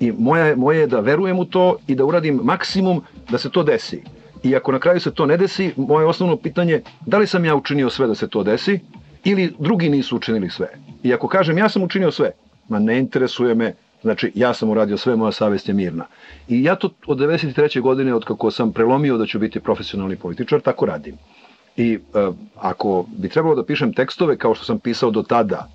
[0.00, 3.62] I moje, moje je da verujem u to i da uradim maksimum da se to
[3.62, 4.02] desi.
[4.42, 7.54] I ako na kraju se to ne desi, moje osnovno pitanje da li sam ja
[7.54, 8.80] učinio sve da se to desi
[9.24, 10.68] ili drugi nisu učinili sve.
[11.02, 12.30] I ako kažem ja sam učinio sve,
[12.68, 16.04] ma ne interesuje me Znači, ja sam uradio sve, moja savest je mirna.
[16.48, 17.80] I ja to od 93.
[17.80, 21.16] godine, od kako sam prelomio da ću biti profesionalni političar, tako radim.
[21.76, 25.68] I e, ako bi trebalo da pišem tekstove kao što sam pisao do tada,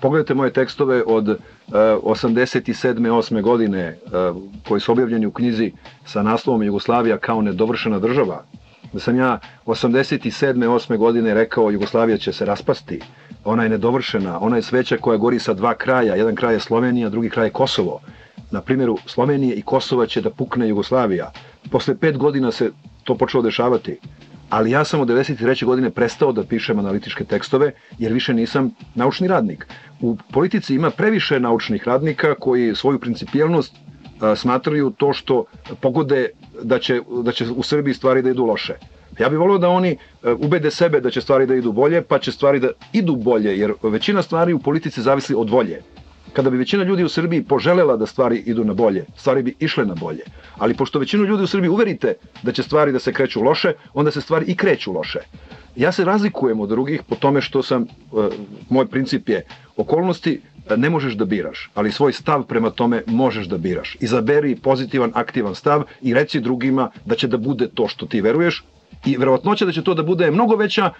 [0.00, 1.36] pogledajte moje tekstove od e,
[1.72, 2.94] 87.
[2.94, 3.42] 8.
[3.42, 3.96] godine e,
[4.68, 5.72] koji su objavljeni u knjizi
[6.04, 8.44] sa naslovom Jugoslavija kao nedovršena država,
[8.92, 10.68] da sam ja 87.
[10.68, 10.96] 8.
[10.96, 13.00] godine rekao Jugoslavija će se raspasti,
[13.44, 17.08] ona je nedovršena, ona je sveća koja gori sa dva kraja, jedan kraj je Slovenija,
[17.08, 18.00] drugi kraj je Kosovo.
[18.50, 21.32] Na primjeru Slovenije i Kosova će da pukne Jugoslavija.
[21.70, 22.70] Posle pet godina se
[23.04, 23.98] to počelo dešavati.
[24.50, 25.64] Ali ja sam od 93.
[25.64, 29.66] godine prestao da pišem analitičke tekstove, jer više nisam naučni radnik.
[30.00, 33.74] U politici ima previše naučnih radnika koji svoju principijelnost
[34.36, 35.44] smatraju to što
[35.80, 36.28] pogode
[36.62, 38.74] da će, da će u Srbiji stvari da idu loše.
[39.18, 42.18] Ja bih volio da oni e, ubede sebe da će stvari da idu bolje, pa
[42.18, 45.82] će stvari da idu bolje, jer većina stvari u politici zavisi od volje.
[46.32, 49.84] Kada bi većina ljudi u Srbiji poželela da stvari idu na bolje, stvari bi išle
[49.84, 50.24] na bolje.
[50.58, 54.10] Ali pošto većinu ljudi u Srbiji uverite da će stvari da se kreću loše, onda
[54.10, 55.18] se stvari i kreću loše.
[55.76, 57.86] Ja se razlikujem od drugih po tome što sam, e,
[58.68, 59.44] moj princip je,
[59.76, 60.40] okolnosti
[60.70, 63.96] e, ne možeš da biraš, ali svoj stav prema tome možeš da biraš.
[64.00, 68.64] Izaberi pozitivan, aktivan stav i reci drugima da će da bude to što ti veruješ,
[69.04, 70.90] i verovatnoća da će to da bude mnogo veća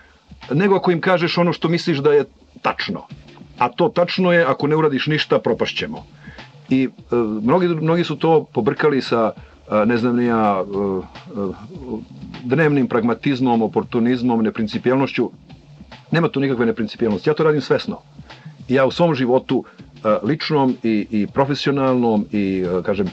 [0.52, 2.24] nego ako im kažeš ono što misliš da je
[2.62, 3.02] tačno.
[3.58, 6.04] A to tačno je, ako ne uradiš ništa, propašćemo.
[6.68, 9.32] I e, mnogi, mnogi su to pobrkali sa,
[9.70, 11.52] e, ne znam nija, e, e,
[12.44, 15.30] dnevnim pragmatizmom, oportunizmom, neprincipijelnošću.
[16.10, 17.30] Nema tu nikakve neprincipijelnosti.
[17.30, 17.98] Ja to radim svesno.
[18.68, 19.64] Ja u svom životu,
[20.04, 23.10] e, ličnom i, i profesionalnom i, e, kažem,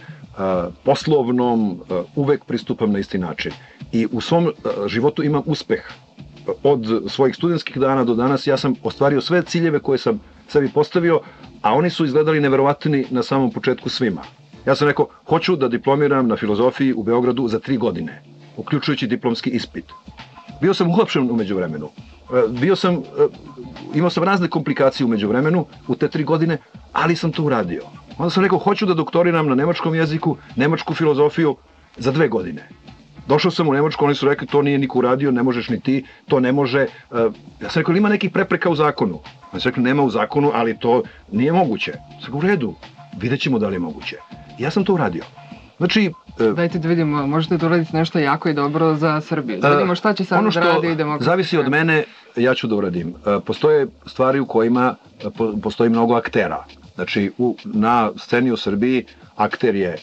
[0.84, 1.80] poslovnom,
[2.16, 3.52] uvek pristupam na isti način
[3.92, 4.52] i u svom e,
[4.88, 5.92] životu imam uspeh.
[6.64, 11.20] Od svojih studentskih dana do danas ja sam ostvario sve ciljeve koje sam sebi postavio,
[11.62, 14.22] a oni su izgledali neverovatni na samom početku svima.
[14.66, 18.22] Ja sam rekao, hoću da diplomiram na filozofiji u Beogradu za tri godine,
[18.58, 19.86] uključujući diplomski ispit.
[20.62, 21.90] Bio sam uhapšen umeđu vremenu.
[22.34, 23.00] E, bio sam, e,
[23.94, 26.58] imao sam razne komplikacije umeđu vremenu u te tri godine,
[26.94, 27.84] ali sam to uradio.
[28.18, 31.56] Onda sam rekao, hoću da doktoriram na nemačkom jeziku, nemačku filozofiju
[31.98, 32.70] za dve godine.
[33.28, 36.06] Došao sam u Nemačku, oni su rekli to nije niko uradio, ne možeš ni ti,
[36.28, 36.82] to ne može.
[36.82, 36.88] E,
[37.62, 39.20] ja sam rekao, ima nekih prepreka u zakonu.
[39.52, 41.94] Oni su rekli, nema u zakonu, ali to nije moguće.
[42.26, 42.76] Sam u redu,
[43.18, 44.18] vidjet ćemo da li je moguće.
[44.60, 45.24] ja sam to uradio.
[45.78, 49.60] Znači, e, Dajte da vidimo, možete da uradite nešto jako i dobro za Srbiju.
[49.60, 51.32] Da vidimo šta će sad ono što da radi demokratska.
[51.32, 52.04] zavisi od mene,
[52.36, 53.10] ja ću da uradim.
[53.10, 54.96] E, postoje stvari u kojima
[55.64, 56.66] postoji mnogo aktera.
[56.96, 59.06] Znači, u, na sceni u Srbiji
[59.36, 59.98] akter je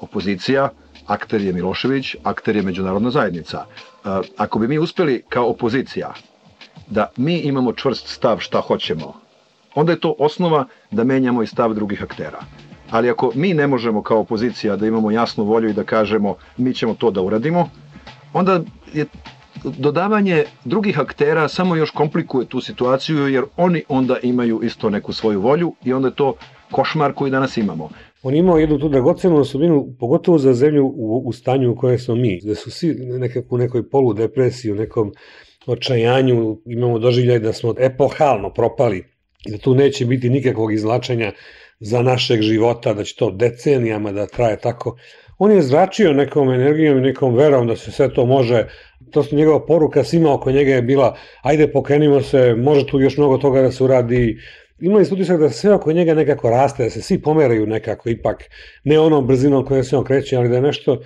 [0.00, 0.68] opozicija,
[1.06, 3.64] akter je Milošević, akter je međunarodna zajednica.
[4.04, 6.14] E, ako bi mi uspeli kao opozicija
[6.86, 9.14] da mi imamo čvrst stav šta hoćemo,
[9.74, 12.38] onda je to osnova da menjamo i stav drugih aktera.
[12.90, 16.74] Ali ako mi ne možemo kao opozicija da imamo jasnu volju i da kažemo mi
[16.74, 17.68] ćemo to da uradimo,
[18.32, 18.60] onda
[18.94, 19.06] je
[19.64, 25.40] dodavanje drugih aktera samo još komplikuje tu situaciju jer oni onda imaju isto neku svoju
[25.40, 26.34] volju i onda je to
[26.70, 27.88] košmar koji danas imamo.
[28.22, 32.14] On imao jednu tu dragocenu osobinu, pogotovo za zemlju u, u stanju u kojoj smo
[32.14, 35.12] mi, da su svi nekako u nekoj poludepresiji, u nekom
[35.66, 39.04] očajanju, imamo doživljaj da smo epohalno propali,
[39.48, 41.32] da tu neće biti nikakvog izlačenja
[41.80, 44.96] za našeg života, da će to decenijama da traje tako.
[45.38, 48.66] On je zračio nekom energijom i nekom verom da se sve to može,
[49.10, 53.16] to su njegova poruka svima oko njega je bila, ajde pokrenimo se, može tu još
[53.16, 54.38] mnogo toga da se uradi,
[54.80, 58.44] imali su utisak da sve oko njega nekako raste, da se svi pomeraju nekako ipak,
[58.84, 61.00] ne onom brzinom koja se on kreće, ali da je nešto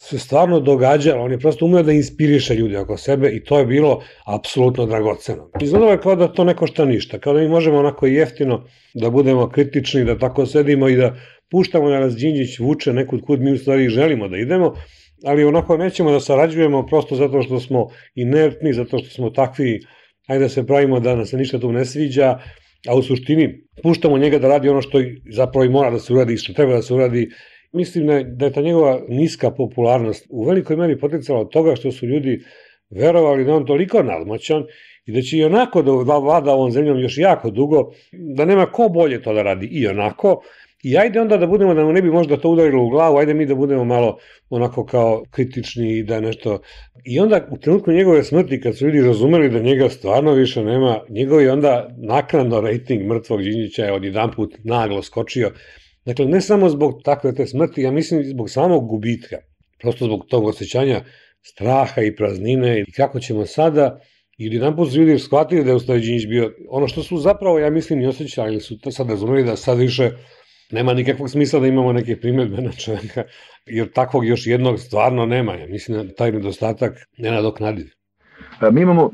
[0.00, 3.66] se stvarno događalo, on je prosto umeo da inspiriše ljude oko sebe i to je
[3.66, 5.50] bilo apsolutno dragoceno.
[5.60, 9.10] Izgledalo je kao da to ne košta ništa, kao da mi možemo onako jeftino da
[9.10, 11.14] budemo kritični, da tako sedimo i da
[11.50, 14.74] puštamo da nas Đinđić vuče nekud kud mi u stvari želimo da idemo,
[15.24, 19.80] ali onako nećemo da sarađujemo prosto zato što smo inertni, zato što smo takvi,
[20.26, 22.38] ajde da se pravimo da nas se ništa tu ne sviđa,
[22.88, 24.98] a u suštini puštamo njega da radi ono što
[25.32, 27.28] zapravo i mora da se uradi što treba da se uradi.
[27.72, 31.92] Mislim da je, da ta njegova niska popularnost u velikoj meri potencijala od toga što
[31.92, 32.40] su ljudi
[32.90, 34.64] verovali da on toliko nadmoćan
[35.06, 38.88] i da će i onako da vlada ovom zemljom još jako dugo, da nema ko
[38.88, 40.42] bolje to da radi i onako,
[40.82, 43.34] I ajde onda da budemo, da mu ne bi možda to udarilo u glavu, ajde
[43.34, 44.18] mi da budemo malo
[44.50, 46.60] onako kao kritični i da nešto...
[47.04, 51.00] I onda u trenutku njegove smrti, kad su ljudi razumeli da njega stvarno više nema,
[51.08, 55.50] njegov je onda naknadno rating mrtvog Đinjića je jedan put naglo skočio.
[56.08, 59.36] Dakle, ne samo zbog takve te smrti, ja mislim zbog samog gubitka.
[59.80, 61.00] Prosto zbog tog osjećanja
[61.42, 64.00] straha i praznine i kako ćemo sada
[64.38, 67.58] i jedan put su ljudi shvatili da je Ustavi Đinjić bio ono što su zapravo,
[67.58, 70.10] ja mislim, i osjećali, su to sad razumeli da sad više
[70.70, 73.24] nema nikakvog smisla da imamo neke primetbe na čoveka,
[73.66, 75.54] jer takvog još jednog stvarno nema.
[75.54, 77.86] Ja mislim da taj nedostatak nenadoknadiv.
[78.62, 79.10] E, mi imamo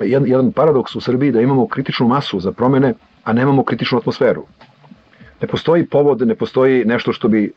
[0.00, 2.94] jedan, jedan paradoks u Srbiji da imamo kritičnu masu za promene,
[3.24, 4.46] a nemamo kritičnu atmosferu.
[5.42, 7.50] Ne postoji povod, ne postoji nešto što bi e,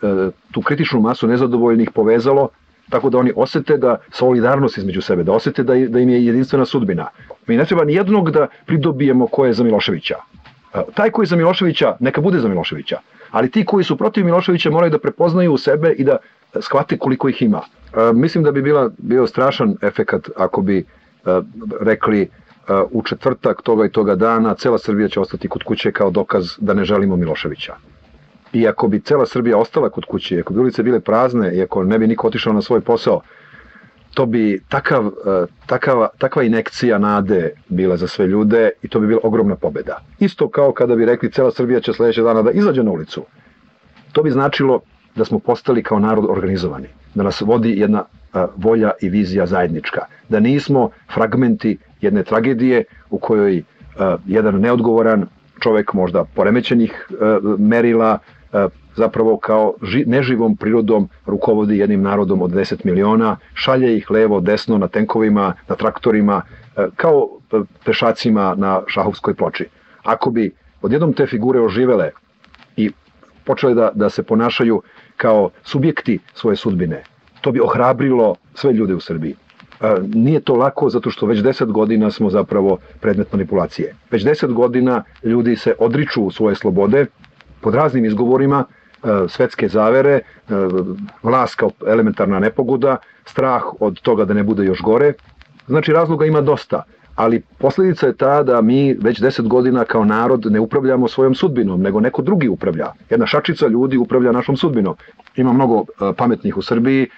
[0.51, 2.49] tu kritičnu masu nezadovoljnih povezalo,
[2.89, 6.65] tako da oni osete da solidarnost između sebe, da osete da, da im je jedinstvena
[6.65, 7.07] sudbina.
[7.47, 10.15] Mi ne treba ni jednog da pridobijemo ko je za Miloševića.
[10.73, 12.99] E, taj koji je za Miloševića, neka bude za Miloševića
[13.33, 16.17] ali ti koji su protiv Miloševića moraju da prepoznaju u sebe i da
[16.61, 17.61] shvate koliko ih ima.
[17.61, 20.83] E, mislim da bi bila, bio strašan efekat ako bi e,
[21.81, 22.27] rekli e,
[22.91, 26.73] u četvrtak toga i toga dana cela Srbija će ostati kod kuće kao dokaz da
[26.73, 27.75] ne želimo Miloševića.
[28.53, 31.83] I ako bi cela Srbija ostala kod kuće, ako bi ulice bile prazne i ako
[31.83, 33.21] ne bi niko otišao na svoj posao,
[34.13, 35.11] to bi takav,
[35.65, 39.99] takav, takva inekcija nade bila za sve ljude i to bi bila ogromna pobeda.
[40.19, 43.25] Isto kao kada bi rekli cela Srbija će sledeće dana da izađe na ulicu.
[44.11, 44.81] To bi značilo
[45.15, 48.05] da smo postali kao narod organizovani, da nas vodi jedna
[48.55, 53.63] volja i vizija zajednička, da nismo fragmenti jedne tragedije u kojoj
[54.25, 55.25] jedan neodgovoran
[55.63, 57.07] čovek možda poremećenih
[57.59, 58.19] merila
[58.95, 64.77] zapravo kao ži, neživom prirodom rukovodi jednim narodom od 10 miliona, šalje ih levo, desno
[64.77, 66.41] na tenkovima, na traktorima,
[66.77, 67.29] e, kao
[67.85, 69.65] pešacima na šahovskoj ploči.
[70.03, 72.11] Ako bi odjednom te figure oživele
[72.77, 72.91] i
[73.43, 74.81] počele da, da se ponašaju
[75.17, 77.03] kao subjekti svoje sudbine,
[77.43, 79.35] to bi ohrabrilo sve ljude u Srbiji.
[80.13, 83.95] Nije to lako zato što već 10 godina smo zapravo predmet manipulacije.
[84.11, 87.05] Već 10 godina ljudi se odriču svoje slobode
[87.61, 88.63] pod raznim izgovorima,
[89.27, 90.19] svetske zavere,
[91.23, 95.13] vlast kao elementarna nepogoda, strah od toga da ne bude još gore.
[95.67, 96.83] Znači razloga ima dosta,
[97.15, 101.81] ali posledica je ta da mi već deset godina kao narod ne upravljamo svojom sudbinom,
[101.81, 102.93] nego neko drugi upravlja.
[103.09, 104.95] Jedna šačica ljudi upravlja našom sudbinom.
[105.35, 105.85] Ima mnogo
[106.17, 107.09] pametnih u Srbiji,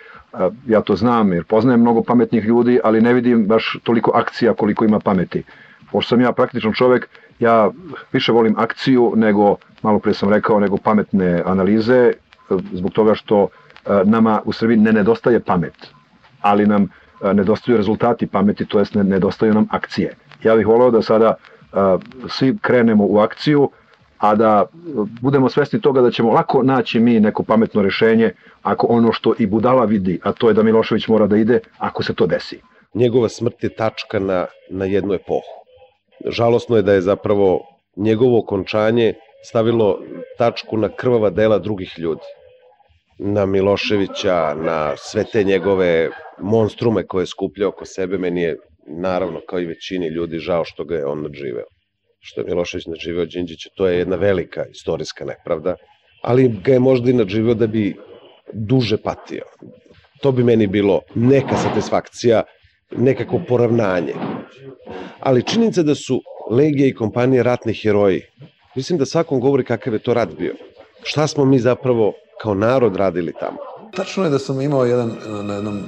[0.67, 4.85] ja to znam jer poznajem mnogo pametnih ljudi, ali ne vidim baš toliko akcija koliko
[4.85, 5.43] ima pameti.
[5.91, 7.09] Pošto sam ja praktičan čovek,
[7.39, 7.71] ja
[8.13, 12.13] više volim akciju nego malo pre sam rekao, nego pametne analize, e,
[12.73, 15.87] zbog toga što e, nama u Srbiji ne nedostaje pamet,
[16.41, 20.15] ali nam e, nedostaju rezultati pameti, to jest ne nedostaju nam akcije.
[20.43, 21.33] Ja bih voleo da sada
[22.27, 23.69] svi krenemo u akciju,
[24.29, 24.65] a da
[25.21, 29.47] budemo svesni toga da ćemo lako naći mi neko pametno rešenje ako ono što i
[29.47, 32.59] budala vidi, a to je da Milošević mora da ide, ako se to desi.
[32.93, 35.53] Njegova smrt je tačka na, na jednu epohu.
[36.25, 37.59] Žalosno je da je zapravo
[37.97, 39.13] njegovo okončanje
[39.43, 39.99] stavilo
[40.37, 42.21] tačku na krvava dela drugih ljudi.
[43.19, 46.09] Na Miloševića, na sve te njegove
[46.39, 48.57] monstrume koje je skupljao oko sebe, meni je
[48.87, 51.74] naravno kao i većini ljudi žao što ga je on nadživeo.
[52.27, 55.75] Što je Milošević nadživeo Đinđića, to je jedna velika istorijska nepravda,
[56.21, 57.95] ali ga je možda i nadživeo da bi
[58.53, 59.43] duže patio.
[60.21, 62.43] To bi meni bilo neka satisfakcija,
[62.91, 64.13] nekako poravnanje.
[65.19, 66.21] Ali činjenica da su
[66.51, 68.21] Legija i kompanije ratni heroji
[68.75, 70.55] Mislim da svakom govori kakav je to rad bio.
[71.03, 73.57] Šta smo mi zapravo kao narod radili tamo?
[73.95, 75.11] Tačno je da sam imao jedan,
[75.43, 75.83] na jednom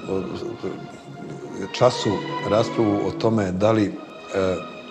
[1.71, 2.09] času
[2.49, 3.91] raspravu o tome da li e,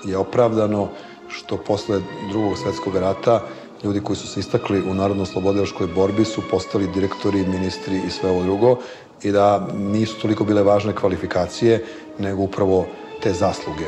[0.05, 0.89] je opravdano
[1.29, 2.01] što posle
[2.31, 3.43] drugog svetskog rata
[3.85, 8.43] ljudi koji su se istakli u narodno-slobodilaškoj borbi su postali direktori, ministri i sve ovo
[8.43, 8.77] drugo
[9.23, 11.85] i da nisu toliko bile važne kvalifikacije
[12.19, 12.87] nego upravo
[13.23, 13.87] te zasluge.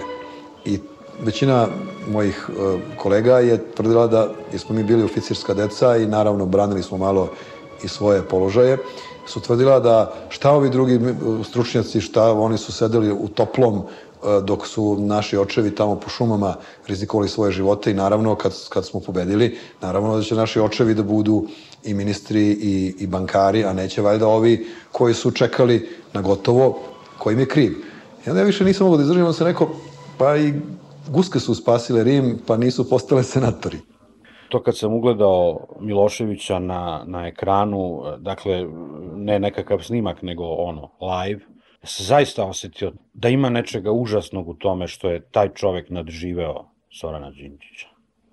[0.64, 0.78] I
[1.24, 1.68] većina
[2.08, 4.28] mojih e, kolega je tvrdila da
[4.58, 7.28] smo mi bili oficirska deca i naravno branili smo malo
[7.82, 8.78] i svoje položaje.
[9.26, 11.00] su tvrdila da šta ovi drugi
[11.44, 13.82] stručnjaci, šta oni su sedeli u toplom
[14.44, 16.54] dok su naši očevi tamo po šumama
[16.86, 21.02] rizikovali svoje živote i naravno kad, kad smo pobedili, naravno da će naši očevi da
[21.02, 21.46] budu
[21.84, 26.78] i ministri i, i bankari, a neće valjda ovi koji su čekali na gotovo,
[27.18, 27.72] kojim je kriv.
[28.26, 29.68] I onda ja više nisam mogu da izdržim, se neko,
[30.18, 30.52] pa i
[31.08, 33.78] guske su spasile Rim, pa nisu postale senatori.
[34.48, 38.66] To kad sam ugledao Miloševića na, na ekranu, dakle,
[39.16, 41.40] ne nekakav snimak, nego ono, live,
[41.82, 47.30] se zaista osetio da ima nečega užasnog u tome što je taj čovek nadživeo Sorana
[47.30, 47.88] Đinđića.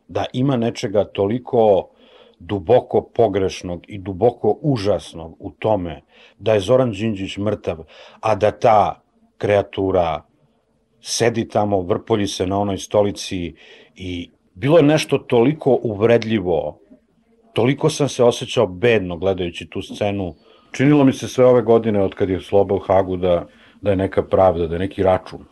[0.08, 1.90] Da ima nečega toliko
[2.40, 6.02] duboko pogrešnog i duboko užasnog u tome
[6.40, 7.78] da je Zoran Đinđić mrtav,
[8.20, 9.02] a da ta
[9.38, 10.24] kreatura
[11.02, 13.54] sedi tamo, vrpolji se na onoj stolici
[13.96, 16.80] i bilo je nešto toliko uvredljivo,
[17.54, 20.34] toliko sam se osjećao bedno gledajući tu scenu.
[20.76, 23.46] Činilo mi se sve ove godine od kad je Sloba u Hagu da,
[23.82, 25.46] da je neka pravda, da je neki račun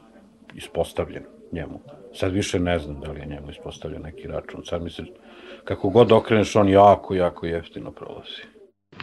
[0.55, 1.79] ispostavljen njemu.
[2.13, 4.65] Sad više ne znam da li je njemu ispostavljen neki račun.
[4.65, 5.03] Sad mi se,
[5.63, 8.43] kako god okreneš, on jako, jako jeftino prolazi.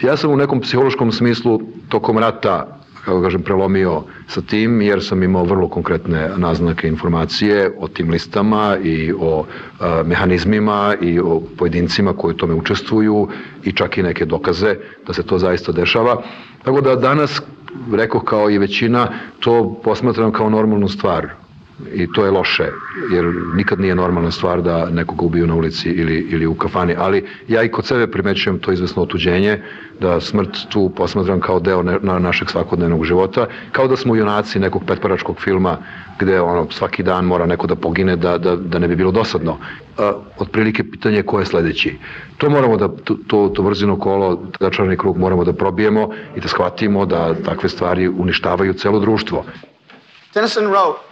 [0.02, 5.22] Ja sam u nekom psihološkom smislu tokom rata kako kažem, prelomio sa tim, jer sam
[5.22, 9.44] imao vrlo konkretne naznake informacije o tim listama i o
[9.80, 13.28] a, mehanizmima i o pojedincima koji u tome učestvuju
[13.64, 14.74] i čak i neke dokaze
[15.06, 16.22] da se to zaista dešava.
[16.64, 17.42] Tako da danas,
[17.92, 19.08] rekao kao i većina,
[19.40, 21.39] to posmatram kao normalnu stvar
[21.94, 22.68] i to je loše,
[23.12, 23.24] jer
[23.54, 27.62] nikad nije normalna stvar da nekoga ubiju na ulici ili, ili u kafani, ali ja
[27.62, 29.62] i kod sebe primećujem to izvesno otuđenje,
[30.00, 34.58] da smrt tu posmatram kao deo ne, na našeg svakodnevnog života, kao da smo junaci
[34.58, 35.76] nekog petparačkog filma
[36.18, 39.58] gde ono, svaki dan mora neko da pogine da, da, da ne bi bilo dosadno.
[39.98, 41.98] A, otprilike pitanje je ko je sledeći.
[42.38, 46.48] To moramo da, to, to, to vrzino kolo, začarani krug moramo da probijemo i da
[46.48, 49.44] shvatimo da takve stvari uništavaju celo društvo.
[50.34, 51.09] Tennyson wrote,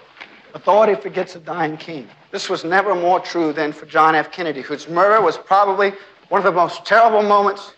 [0.54, 2.08] Authority forgets a dying king.
[2.30, 4.30] This was never more true than for John F.
[4.30, 5.92] Kennedy, whose murder was probably
[6.28, 7.72] one of the most terrible moments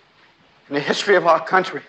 [0.69, 1.83] in the history of our country.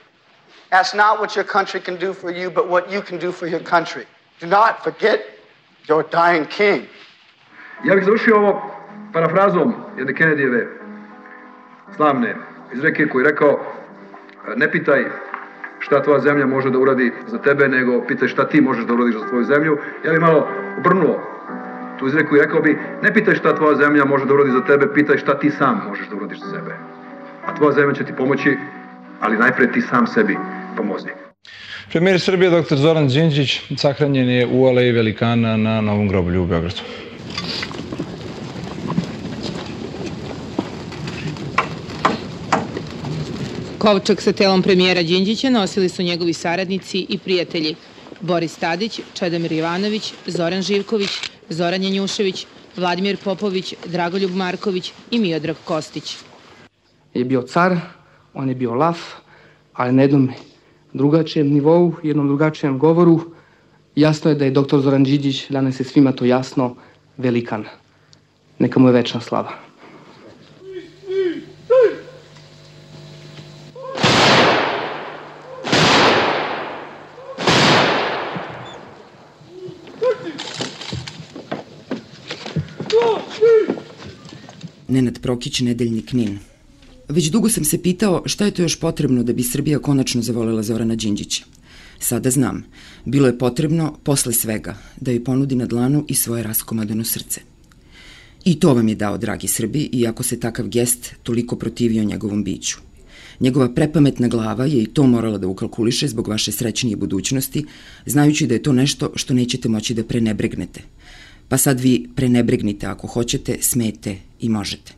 [0.71, 3.47] Ask not what your country can do for you, but what you can do for
[3.47, 4.05] your country.
[4.39, 5.19] Do not forget
[5.87, 6.87] your dying king.
[7.83, 8.61] Ja bih završio ovo
[9.13, 10.67] parafrazom jedne Kennedyjeve
[11.95, 12.35] slavne
[12.73, 13.59] izreke koji rekao
[14.55, 15.05] ne pitaj
[15.79, 19.15] šta tvoja zemlja može da uradi za tebe, nego pitaj šta ti možeš da uradiš
[19.15, 19.77] za tvoju zemlju.
[20.05, 20.47] Ja bih malo
[20.77, 21.31] obrnuo
[22.01, 24.93] tu izreku i rekao bi, ne pitaj šta tvoja zemlja može da uradi za tebe,
[24.93, 26.75] pitaj šta ti sam možeš da uradiš za sebe.
[27.45, 28.57] A tvoja zemlja će ti pomoći,
[29.19, 30.37] ali najpre ti sam sebi
[30.77, 31.09] pomozi.
[31.91, 32.75] Premijer Srbije, dr.
[32.75, 36.81] Zoran Đinđić, sahranjen je u Aleji Velikana na Novom groblju u Beogradu.
[43.77, 47.75] Kovčak sa telom premijera Đinđića nosili su njegovi saradnici i prijatelji
[48.21, 51.09] Boris Tadić, Čedomir Jovanović, Zoran Živković,
[51.49, 52.45] Zoran Janjušević,
[52.77, 56.17] Vladimir Popović, Dragoljub Marković i Miodrag Kostić.
[57.13, 57.77] Je bio car,
[58.33, 58.99] on je bio laf,
[59.73, 60.29] ali na jednom
[60.93, 63.21] drugačijem nivou, jednom drugačijem govoru,
[63.95, 66.75] jasno je da je doktor Zoran Đinđić, danas je svima to jasno,
[67.17, 67.65] velikan.
[68.59, 69.70] Neka mu je večna slava.
[84.91, 86.39] Nenad Prokić, Nedeljnik Nin.
[87.09, 90.63] Već dugo sam se pitao šta je to još potrebno da bi Srbija konačno zavolela
[90.63, 91.43] Zorana Đinđića.
[91.99, 92.63] Sada znam,
[93.05, 97.41] bilo je potrebno, posle svega, da joj ponudi na dlanu i svoje raskomadano srce.
[98.45, 102.77] I to vam je dao, dragi Srbi, iako se takav gest toliko protivio njegovom biću.
[103.39, 107.65] Njegova prepametna glava je i to morala da ukalkuliše zbog vaše srećnije budućnosti,
[108.05, 110.81] znajući da je to nešto što nećete moći da prenebregnete.
[111.49, 114.93] Pa sad vi prenebregnite ako hoćete, smete i možete.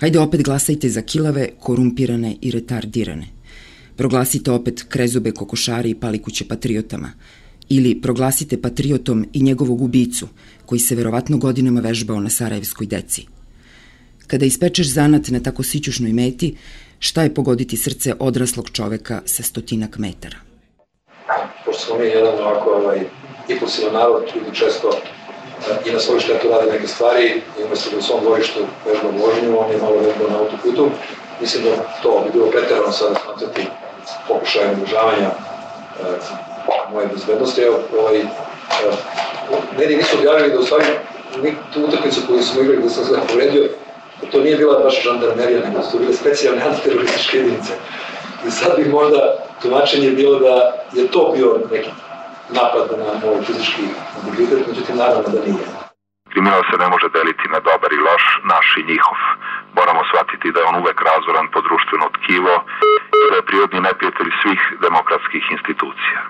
[0.00, 3.26] Hajde opet glasajte za kilave, korumpirane i retardirane.
[3.96, 7.12] Proglasite opet krezube kokošari i palikuće patriotama.
[7.68, 10.28] Ili proglasite patriotom i njegovog ubicu,
[10.66, 13.26] koji se verovatno godinama vežbao na Sarajevskoj deci.
[14.26, 16.56] Kada ispečeš zanat na tako sićušnoj meti,
[16.98, 20.36] šta je pogoditi srce odraslog čoveka sa stotinak metara?
[21.64, 22.98] Pošto smo mi jedan ovako ovaj,
[23.48, 24.90] impulsivan narod, ljudi često
[25.84, 29.58] i na svoju štetu rade neke stvari i umesto da u svom dvorištu vežba vožnju,
[29.58, 30.90] on je malo vežba na autoputu.
[31.40, 31.70] Mislim da
[32.02, 33.66] to bi bilo preterano sada smatrati
[34.28, 35.32] pokušajem održavanja e,
[36.92, 37.62] moje bezbednosti.
[37.62, 38.24] Evo, ovaj, e,
[39.78, 40.84] meni nisu objavili da u stvari
[41.74, 43.68] tu utakmicu koju smo igrali da sam se povredio,
[44.32, 47.72] to nije bila baš žandarmerija, nego su bile specijalne antiterorističke jedinice.
[48.46, 51.90] I sad bi možda tumačenje bilo da je to bio neki
[52.56, 53.84] napad na moj fizički
[54.24, 55.66] mobilitet, međutim naravno da nije.
[56.32, 59.18] Kriminal se ne može deliti na dobar i loš, naš i njihov.
[59.78, 62.54] Moramo shvatiti da je on uvek razoran po društveno tkivo
[63.22, 66.20] i da je prirodni neprijatelj svih demokratskih institucija.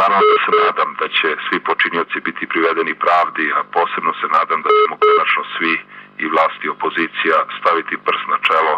[0.00, 4.60] Naravno da se nadam da će svi počinioci biti privedeni pravdi, a posebno se nadam
[4.64, 5.74] da ćemo konačno svi
[6.22, 8.74] i vlast i opozicija staviti prst na čelo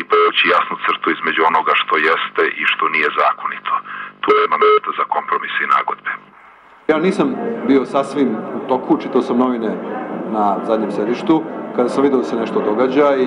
[0.00, 3.74] i poći jasnu crtu između onoga što jeste i što nije zakonito.
[4.20, 6.10] Tu nema mesta za kompromise i nagodbe.
[6.88, 7.28] Ja nisam
[7.66, 9.72] bio sasvim u toku, čitao sam novine
[10.32, 11.42] na zadnjem sedištu,
[11.76, 13.26] kada sam vidio da se nešto događa i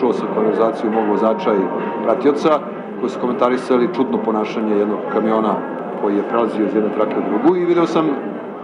[0.00, 1.68] čuo sam konverzaciju mog vozača i
[2.04, 2.60] pratioca,
[3.00, 5.54] koji su komentarisali čudno ponašanje jednog kamiona
[6.02, 8.06] koji je prelazio iz jedne trake u drugu i video sam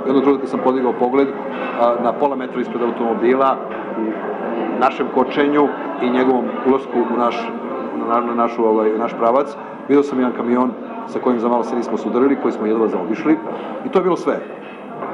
[0.06, 1.28] jednog trenutka sam podigao pogled
[2.02, 3.56] na pola metra ispred automobila
[3.98, 5.68] u našem kočenju
[6.02, 7.48] i njegovom ulasku u naš,
[8.08, 9.56] na, na našu, ovaj, naš pravac.
[9.88, 10.72] Video sam jedan kamion
[11.12, 13.36] sa kojim za malo se nismo sudarili, koji smo jedva zaobišli
[13.86, 14.38] i to je bilo sve.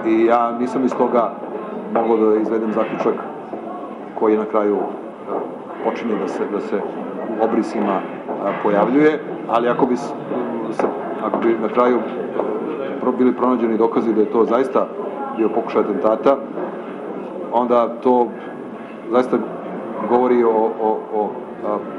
[0.06, 1.32] I ja nisam iz toga
[1.94, 3.14] mogao da izvedem zaključak
[4.14, 4.78] koji na kraju
[5.85, 6.81] počinje da se, da se
[7.40, 8.01] u obrisima
[8.62, 10.12] pojavljuje, ali ako bi se
[11.23, 12.01] ako bi na kraju
[13.18, 14.86] bili pronađeni dokazi da je to zaista
[15.36, 16.36] bio pokušaj atentata,
[17.52, 18.28] onda to
[19.10, 19.36] zaista
[20.09, 21.31] govori o, o, o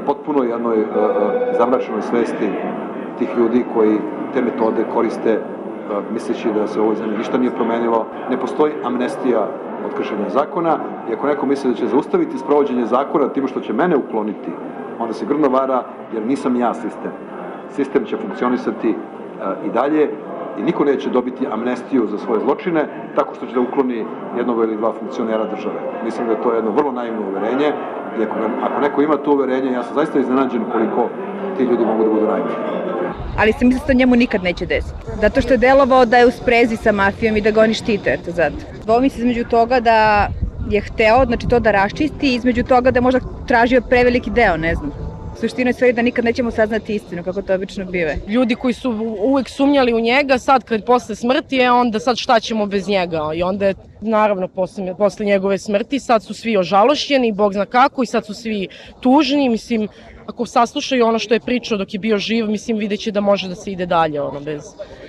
[0.06, 0.86] potpuno jednoj
[1.57, 2.49] zamračenoj svesti
[3.19, 3.98] tih ljudi koji
[4.34, 5.39] te metode koriste
[5.91, 8.06] a, misleći da se u ovoj zemlji ništa nije promenilo.
[8.30, 9.48] Ne postoji amnestija
[9.85, 10.77] od kršenja zakona
[11.10, 14.52] i ako neko misli da će zaustaviti sprovođenje zakona tim što će mene ukloniti,
[14.99, 15.84] onda se grdno vara
[16.14, 17.11] jer nisam ja sistem.
[17.69, 18.95] Sistem će funkcionisati
[19.65, 20.10] i dalje
[20.60, 22.85] i niko neće dobiti amnestiju za svoje zločine
[23.15, 24.06] tako što će da ukloni
[24.38, 25.80] jednog ili dva funkcionera države.
[26.06, 27.73] Mislim da je to jedno vrlo naivno uverenje
[28.19, 31.10] i ako, ako neko ima to uverenje, ja sam zaista iznenađen koliko
[31.57, 32.51] ti ljudi mogu da budu naivni.
[33.38, 34.93] Ali sam mislila da njemu nikad neće desiti.
[35.21, 38.13] Zato što je delovao da je u sprezi sa mafijom i da ga oni štite,
[38.13, 38.55] eto zato.
[38.84, 40.27] Dvomi se između toga da
[40.69, 44.75] je hteo, znači to da raščisti, između toga da je možda tražio preveliki deo, ne
[44.75, 44.91] znam.
[45.39, 48.17] Suština je sve da nikad nećemo saznati istinu, kako to obično bive.
[48.27, 52.39] Ljudi koji su uvek sumnjali u njega, sad kad posle smrti je onda sad šta
[52.39, 53.21] ćemo bez njega.
[53.35, 58.03] I onda je naravno posle, posle njegove smrti sad su svi ožalošćeni, bog zna kako,
[58.03, 58.67] i sad su svi
[58.99, 59.88] tužni, mislim,
[60.27, 63.47] ako saslušaju ono što je pričao dok je bio živ, mislim vidjet će da može
[63.47, 64.63] da se ide dalje, ono, bez...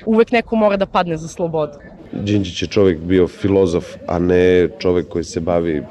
[0.06, 1.72] Uvek neko mora da padne za slobodu.
[2.12, 5.82] Đinđić je čovek bio filozof, a ne čovek koji se bavi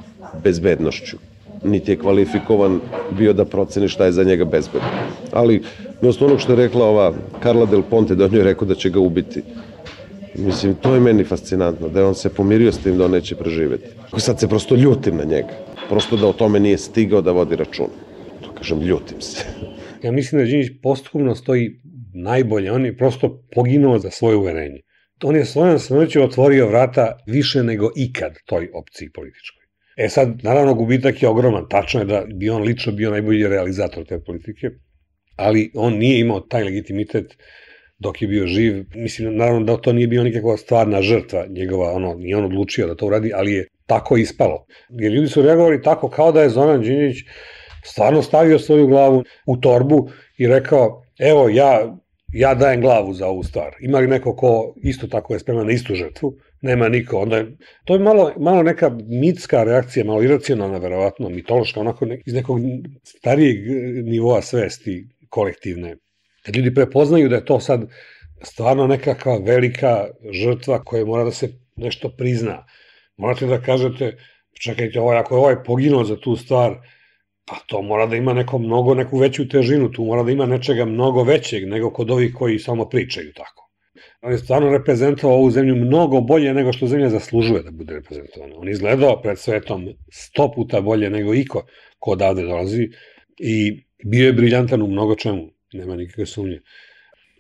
[0.43, 1.17] bezbednošću
[1.63, 2.79] niti je kvalifikovan
[3.17, 4.89] bio da proceni šta je za njega bezbedno.
[5.31, 5.63] Ali,
[6.01, 7.13] na onog što je rekla ova
[7.43, 9.43] Carla Del Ponte, da on je rekao da će ga ubiti.
[10.35, 13.35] Mislim, to je meni fascinantno, da je on se pomirio s tim da on neće
[13.35, 13.87] preživeti.
[14.17, 15.53] Sad se prosto ljutim na njega.
[15.89, 17.87] Prosto da o tome nije stigao da vodi račun.
[18.57, 19.45] Kažem, ljutim se.
[20.03, 21.81] Ja mislim da Đinjić posthumno stoji
[22.13, 22.71] najbolje.
[22.71, 24.79] On je prosto poginuo za svoje uverenje.
[25.23, 29.63] On je svojom smrću otvorio vrata više nego ikad toj opciji političkoj.
[29.97, 31.65] E sad, naravno, gubitak je ogroman.
[31.69, 34.69] Tačno je da bi on lično bio najbolji realizator te politike,
[35.35, 37.37] ali on nije imao taj legitimitet
[37.97, 38.85] dok je bio živ.
[38.95, 42.95] Mislim, naravno da to nije bio nikakva stvarna žrtva njegova, ono, nije on odlučio da
[42.95, 44.65] to uradi, ali je tako ispalo.
[44.89, 47.25] Jer ljudi su reagovali tako kao da je Zoran Đinđić
[47.87, 51.97] stvarno stavio svoju glavu u torbu i rekao, evo, ja,
[52.33, 53.75] ja dajem glavu za ovu stvar.
[53.79, 56.33] Ima li neko ko isto tako je spreman na istu žrtvu?
[56.61, 57.19] nema niko.
[57.19, 62.21] Onda je, to je malo, malo neka mitska reakcija, malo iracionalna, verovatno, mitološka, onako ne,
[62.25, 62.59] iz nekog
[63.03, 63.57] starijeg
[64.03, 65.97] nivoa svesti kolektivne.
[66.45, 67.85] Kad ljudi prepoznaju da je to sad
[68.41, 72.65] stvarno nekakva velika žrtva koja mora da se nešto prizna.
[73.17, 74.17] Morate da kažete,
[74.61, 76.77] čekajte, ovaj, ako je ovaj poginuo za tu stvar,
[77.47, 80.85] pa to mora da ima neko mnogo, neku veću težinu, tu mora da ima nečega
[80.85, 83.69] mnogo većeg nego kod ovih koji samo pričaju tako.
[84.21, 88.55] On je stvarno reprezentovao ovu zemlju mnogo bolje nego što zemlja zaslužuje da bude reprezentovana.
[88.57, 91.65] On izgledao pred svetom sto puta bolje nego iko
[91.99, 92.89] ko odavde dolazi
[93.39, 96.61] i bio je briljantan u mnogo čemu, nema nikakve sumnje.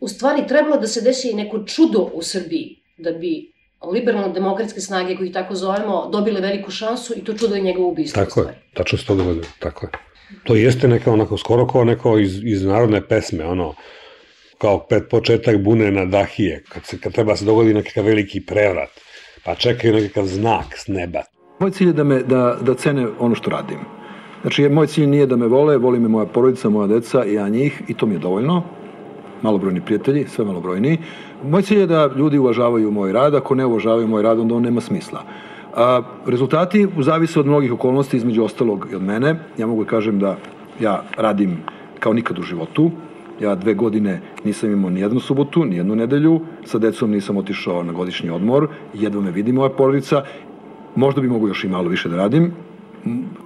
[0.01, 3.51] U stvari trebalo da se desi neko čudo u Srbiji da bi
[3.91, 8.23] liberalno-demokratske snage, koji tako zovemo, dobile veliku šansu i to čudo je njegovo ubistvo.
[8.23, 9.91] Tako je, tačno se to dogodilo, tako je.
[10.43, 13.73] To jeste neka onako skoro kao neko iz, iz narodne pesme, ono,
[14.57, 18.89] kao pred početak bune na dahije, kad, se, kad treba se dogodi nekakav veliki prevrat,
[19.43, 21.23] pa čekaju nekakav znak s neba.
[21.59, 23.79] Moj cilj je da, me, da, da cene ono što radim.
[24.41, 27.49] Znači, moj cilj nije da me vole, voli me moja porodica, moja deca i ja
[27.49, 28.63] njih i to mi je dovoljno.
[29.41, 30.97] Malobrojni prijatelji, sve malobrojni.
[31.43, 34.63] Moj cilj je da ljudi uvažavaju moj rad, ako ne uvažavaju moj rad, onda on
[34.63, 35.23] nema smisla.
[35.75, 39.35] A, rezultati zavise od mnogih okolnosti, između ostalog i od mene.
[39.57, 40.37] Ja mogu da kažem da
[40.79, 41.57] ja radim
[41.99, 42.91] kao nikad u životu,
[43.41, 47.83] Ja dve godine nisam imao ni jednu subotu, ni jednu nedelju, sa decom nisam otišao
[47.83, 50.23] na godišnji odmor, jedva me vidi moja porodica,
[50.95, 52.51] možda bi mogu još i malo više da radim,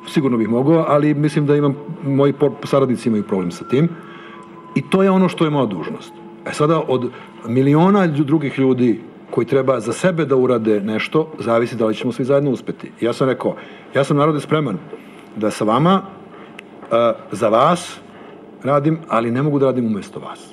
[0.08, 3.90] sigurno bih mogao, ali mislim da imam, moji saradnici imaju problem sa tim.
[4.76, 6.21] I to je ono što je moja dužnost.
[6.46, 7.10] E sada od
[7.48, 9.00] miliona drugih ljudi
[9.32, 12.92] koji treba za sebe da urade nešto, zavisi da li ćemo svi zajedno uspeti.
[13.02, 13.56] Ja sam rekao,
[13.96, 14.78] ja sam narode spreman
[15.36, 16.98] da sa vama, uh,
[17.32, 18.00] za vas
[18.64, 20.52] radim, ali ne mogu da radim umesto vas.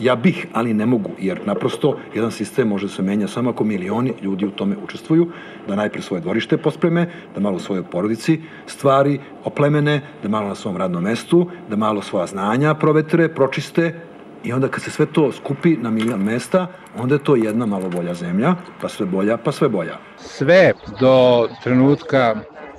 [0.00, 4.12] Ja bih, ali ne mogu, jer naprosto jedan sistem može se menja samo ako milioni
[4.22, 5.28] ljudi u tome učestvuju,
[5.68, 10.54] da najpre svoje dvorište pospreme, da malo u svojoj porodici stvari oplemene, da malo na
[10.54, 14.00] svom radnom mestu, da malo svoja znanja provetre, pročiste,
[14.44, 16.66] I onda kad se sve to skupi na milion mesta,
[16.96, 19.98] onda je to jedna malo bolja zemlja, pa sve bolja, pa sve bolja.
[20.16, 22.36] Sve do trenutka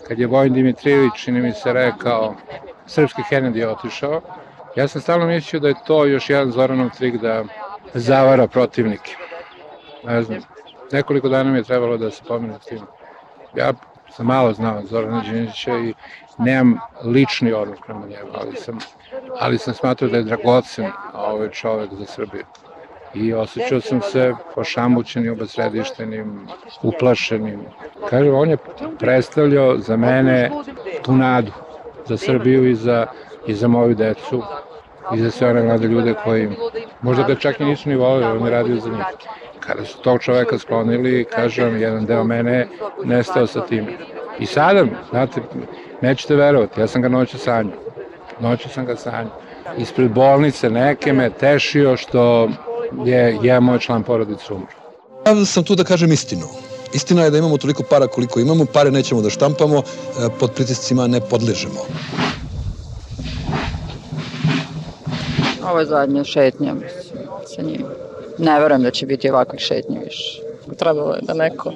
[0.07, 2.35] kad je Vojn Dimitrijević, čini mi se, rekao
[2.85, 4.21] srpski Kennedy je otišao,
[4.75, 7.43] ja sam stalno mislio da je to još jedan Zoranov trik da
[7.93, 9.15] zavara protivnike.
[10.03, 10.39] Ne znam,
[10.91, 12.81] nekoliko dana mi je trebalo da se pomenu s tim.
[13.55, 13.73] Ja
[14.09, 15.93] sam malo znao Zorana Đinđića i
[16.37, 18.79] nemam lični odnos prema njemu, ali sam,
[19.39, 22.43] ali sam smatrao da je dragocen ovaj čovek za Srbiju.
[23.13, 26.47] I osjećao sam se pošamućenim, obasredištenim,
[26.83, 27.59] uplašenim.
[28.09, 28.57] Kaže, on je
[28.99, 30.51] predstavljao za mene
[31.03, 31.51] tu nadu
[32.05, 33.07] za Srbiju i za,
[33.47, 34.43] i za moju decu
[35.13, 36.49] i za sve one mlade ljude koji
[37.01, 39.05] možda ga čak i nisu ni volili, on je radio za njih.
[39.59, 42.67] Kada su tog čoveka sklonili, kažem, jedan deo mene
[43.03, 43.87] nestao sa tim.
[44.39, 45.41] I sada, znate,
[46.01, 47.77] nećete verovati, ja sam ga noću sanjao.
[48.39, 49.39] Noću sam ga sanjao.
[49.77, 52.49] Ispred bolnice neke me tešio što
[53.05, 54.67] je jedan moj član porodice umro.
[55.25, 56.45] Ja sam tu da kažem istinu.
[56.93, 59.81] Istina je da imamo toliko para koliko imamo, pare nećemo da štampamo, e,
[60.39, 61.79] pod pritiscima ne podležemo.
[65.69, 67.23] Ovo je zadnja šetnja, mislim,
[67.55, 67.85] sa njim.
[68.37, 70.41] Ne verujem da će biti ovakvih šetnji više.
[70.77, 71.73] Trebalo je da neko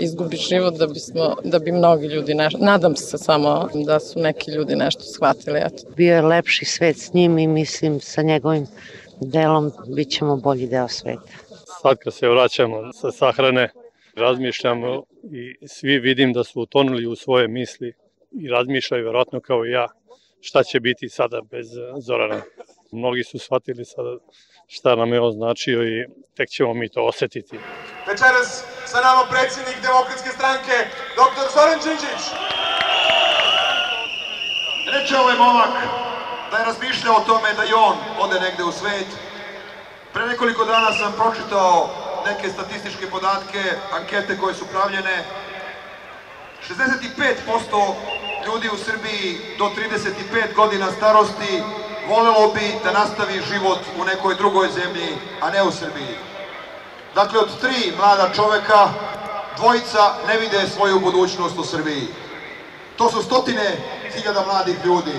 [0.00, 4.50] izgubi život da, bismo, da bi mnogi ljudi nešto, nadam se samo da su neki
[4.50, 5.58] ljudi nešto shvatili.
[5.58, 5.82] Eto.
[5.96, 8.66] Bio je lepši svet s njim i mislim sa njegovim
[9.20, 11.32] delom bit ćemo bolji deo sveta.
[11.82, 13.68] Sad kad se vraćamo sa sahrane,
[14.16, 17.92] razmišljamo i svi vidim da su utonuli u svoje misli
[18.32, 19.86] i razmišljaju verovatno kao i ja
[20.40, 21.66] šta će biti sada bez
[21.98, 22.42] Zorana.
[22.92, 24.16] Mnogi su shvatili sada
[24.76, 26.06] šta nam je označio i
[26.36, 27.56] tek ćemo mi to osetiti.
[28.06, 30.76] Večeras sa nama predsjednik Demokratske stranke,
[31.18, 31.46] dr.
[31.54, 32.22] Zoran Đinđić.
[34.94, 35.74] Reče ovaj momak
[36.50, 39.08] da je razmišljao o tome da i on ode negde u svet.
[40.12, 41.90] Pre nekoliko dana sam pročitao
[42.26, 43.62] neke statističke podatke,
[43.98, 45.16] ankete koje su pravljene.
[46.68, 47.94] 65%
[48.46, 49.28] ljudi u Srbiji
[49.58, 51.62] do 35 godina starosti
[52.10, 56.14] volelo bi da nastavi život u nekoj drugoj zemlji, a ne u Srbiji.
[57.14, 58.88] Dakle, od tri mlada čoveka,
[59.56, 62.08] dvojica ne vide svoju budućnost u Srbiji.
[62.96, 63.78] To su stotine
[64.12, 65.18] hiljada mladih ljudi.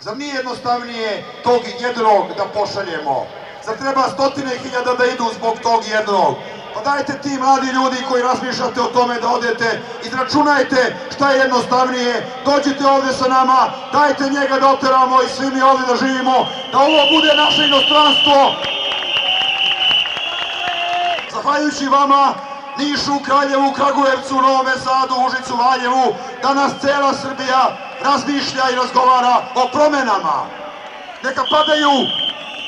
[0.00, 3.26] Zar nije jednostavnije tog jednog da pošaljemo?
[3.64, 6.34] Zar treba stotine hiljada da idu zbog tog jednog?
[6.78, 12.26] Pa dajte ti mladi ljudi koji razmišljate o tome da odete, izračunajte šta je jednostavnije,
[12.44, 16.78] dođite ovde sa nama, dajte njega da oteramo i svi mi ovde da živimo, da
[16.78, 18.38] ovo bude naše inostranstvo.
[21.34, 22.34] Zahvaljujući vama,
[22.78, 27.62] Nišu, Kraljevu, Kragujevcu, Novome Sadu, Užicu, Valjevu, danas cela Srbija
[28.04, 30.46] razmišlja i razgovara o promenama.
[31.24, 31.90] Neka padaju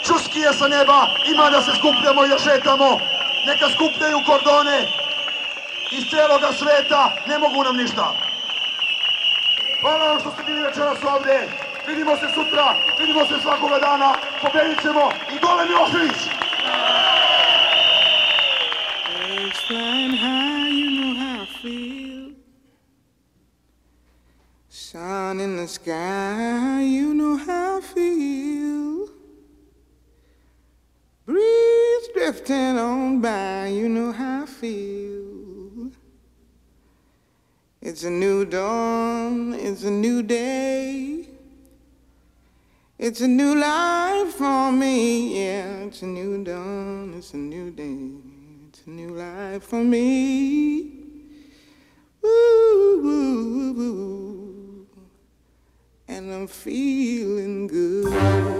[0.06, 0.98] čuskije sa neba,
[1.32, 2.90] ima da se skupljamo i da šetamo,
[3.46, 4.78] neka skupljaju kordone
[5.96, 8.06] iz celoga sveta, ne mogu nam ništa.
[9.80, 11.48] Hvala vam što ste bili večeras ovde,
[11.88, 12.66] vidimo se sutra,
[13.00, 14.10] vidimo se svakoga dana,
[14.42, 15.04] pobedit ćemo
[15.34, 16.20] i dole Milošević!
[19.70, 22.34] Flying high, you know how I feel.
[24.68, 28.89] Sun in the sky, you know how I feel.
[31.30, 35.92] Breeze drifting on by, you know how I feel.
[37.80, 41.28] It's a new dawn, it's a new day.
[42.98, 45.84] It's a new life for me, yeah.
[45.86, 48.10] It's a new dawn, it's a new day.
[48.68, 50.80] It's a new life for me.
[52.24, 54.86] Ooh, ooh, ooh,
[56.08, 58.59] and I'm feeling good.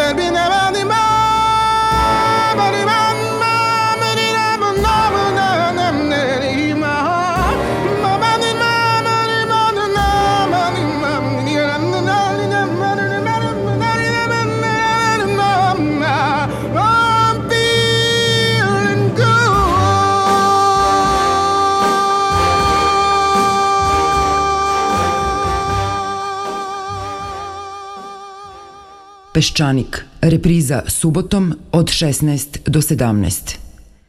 [29.31, 33.70] Peščanik, repriza subotom od 16 do 17.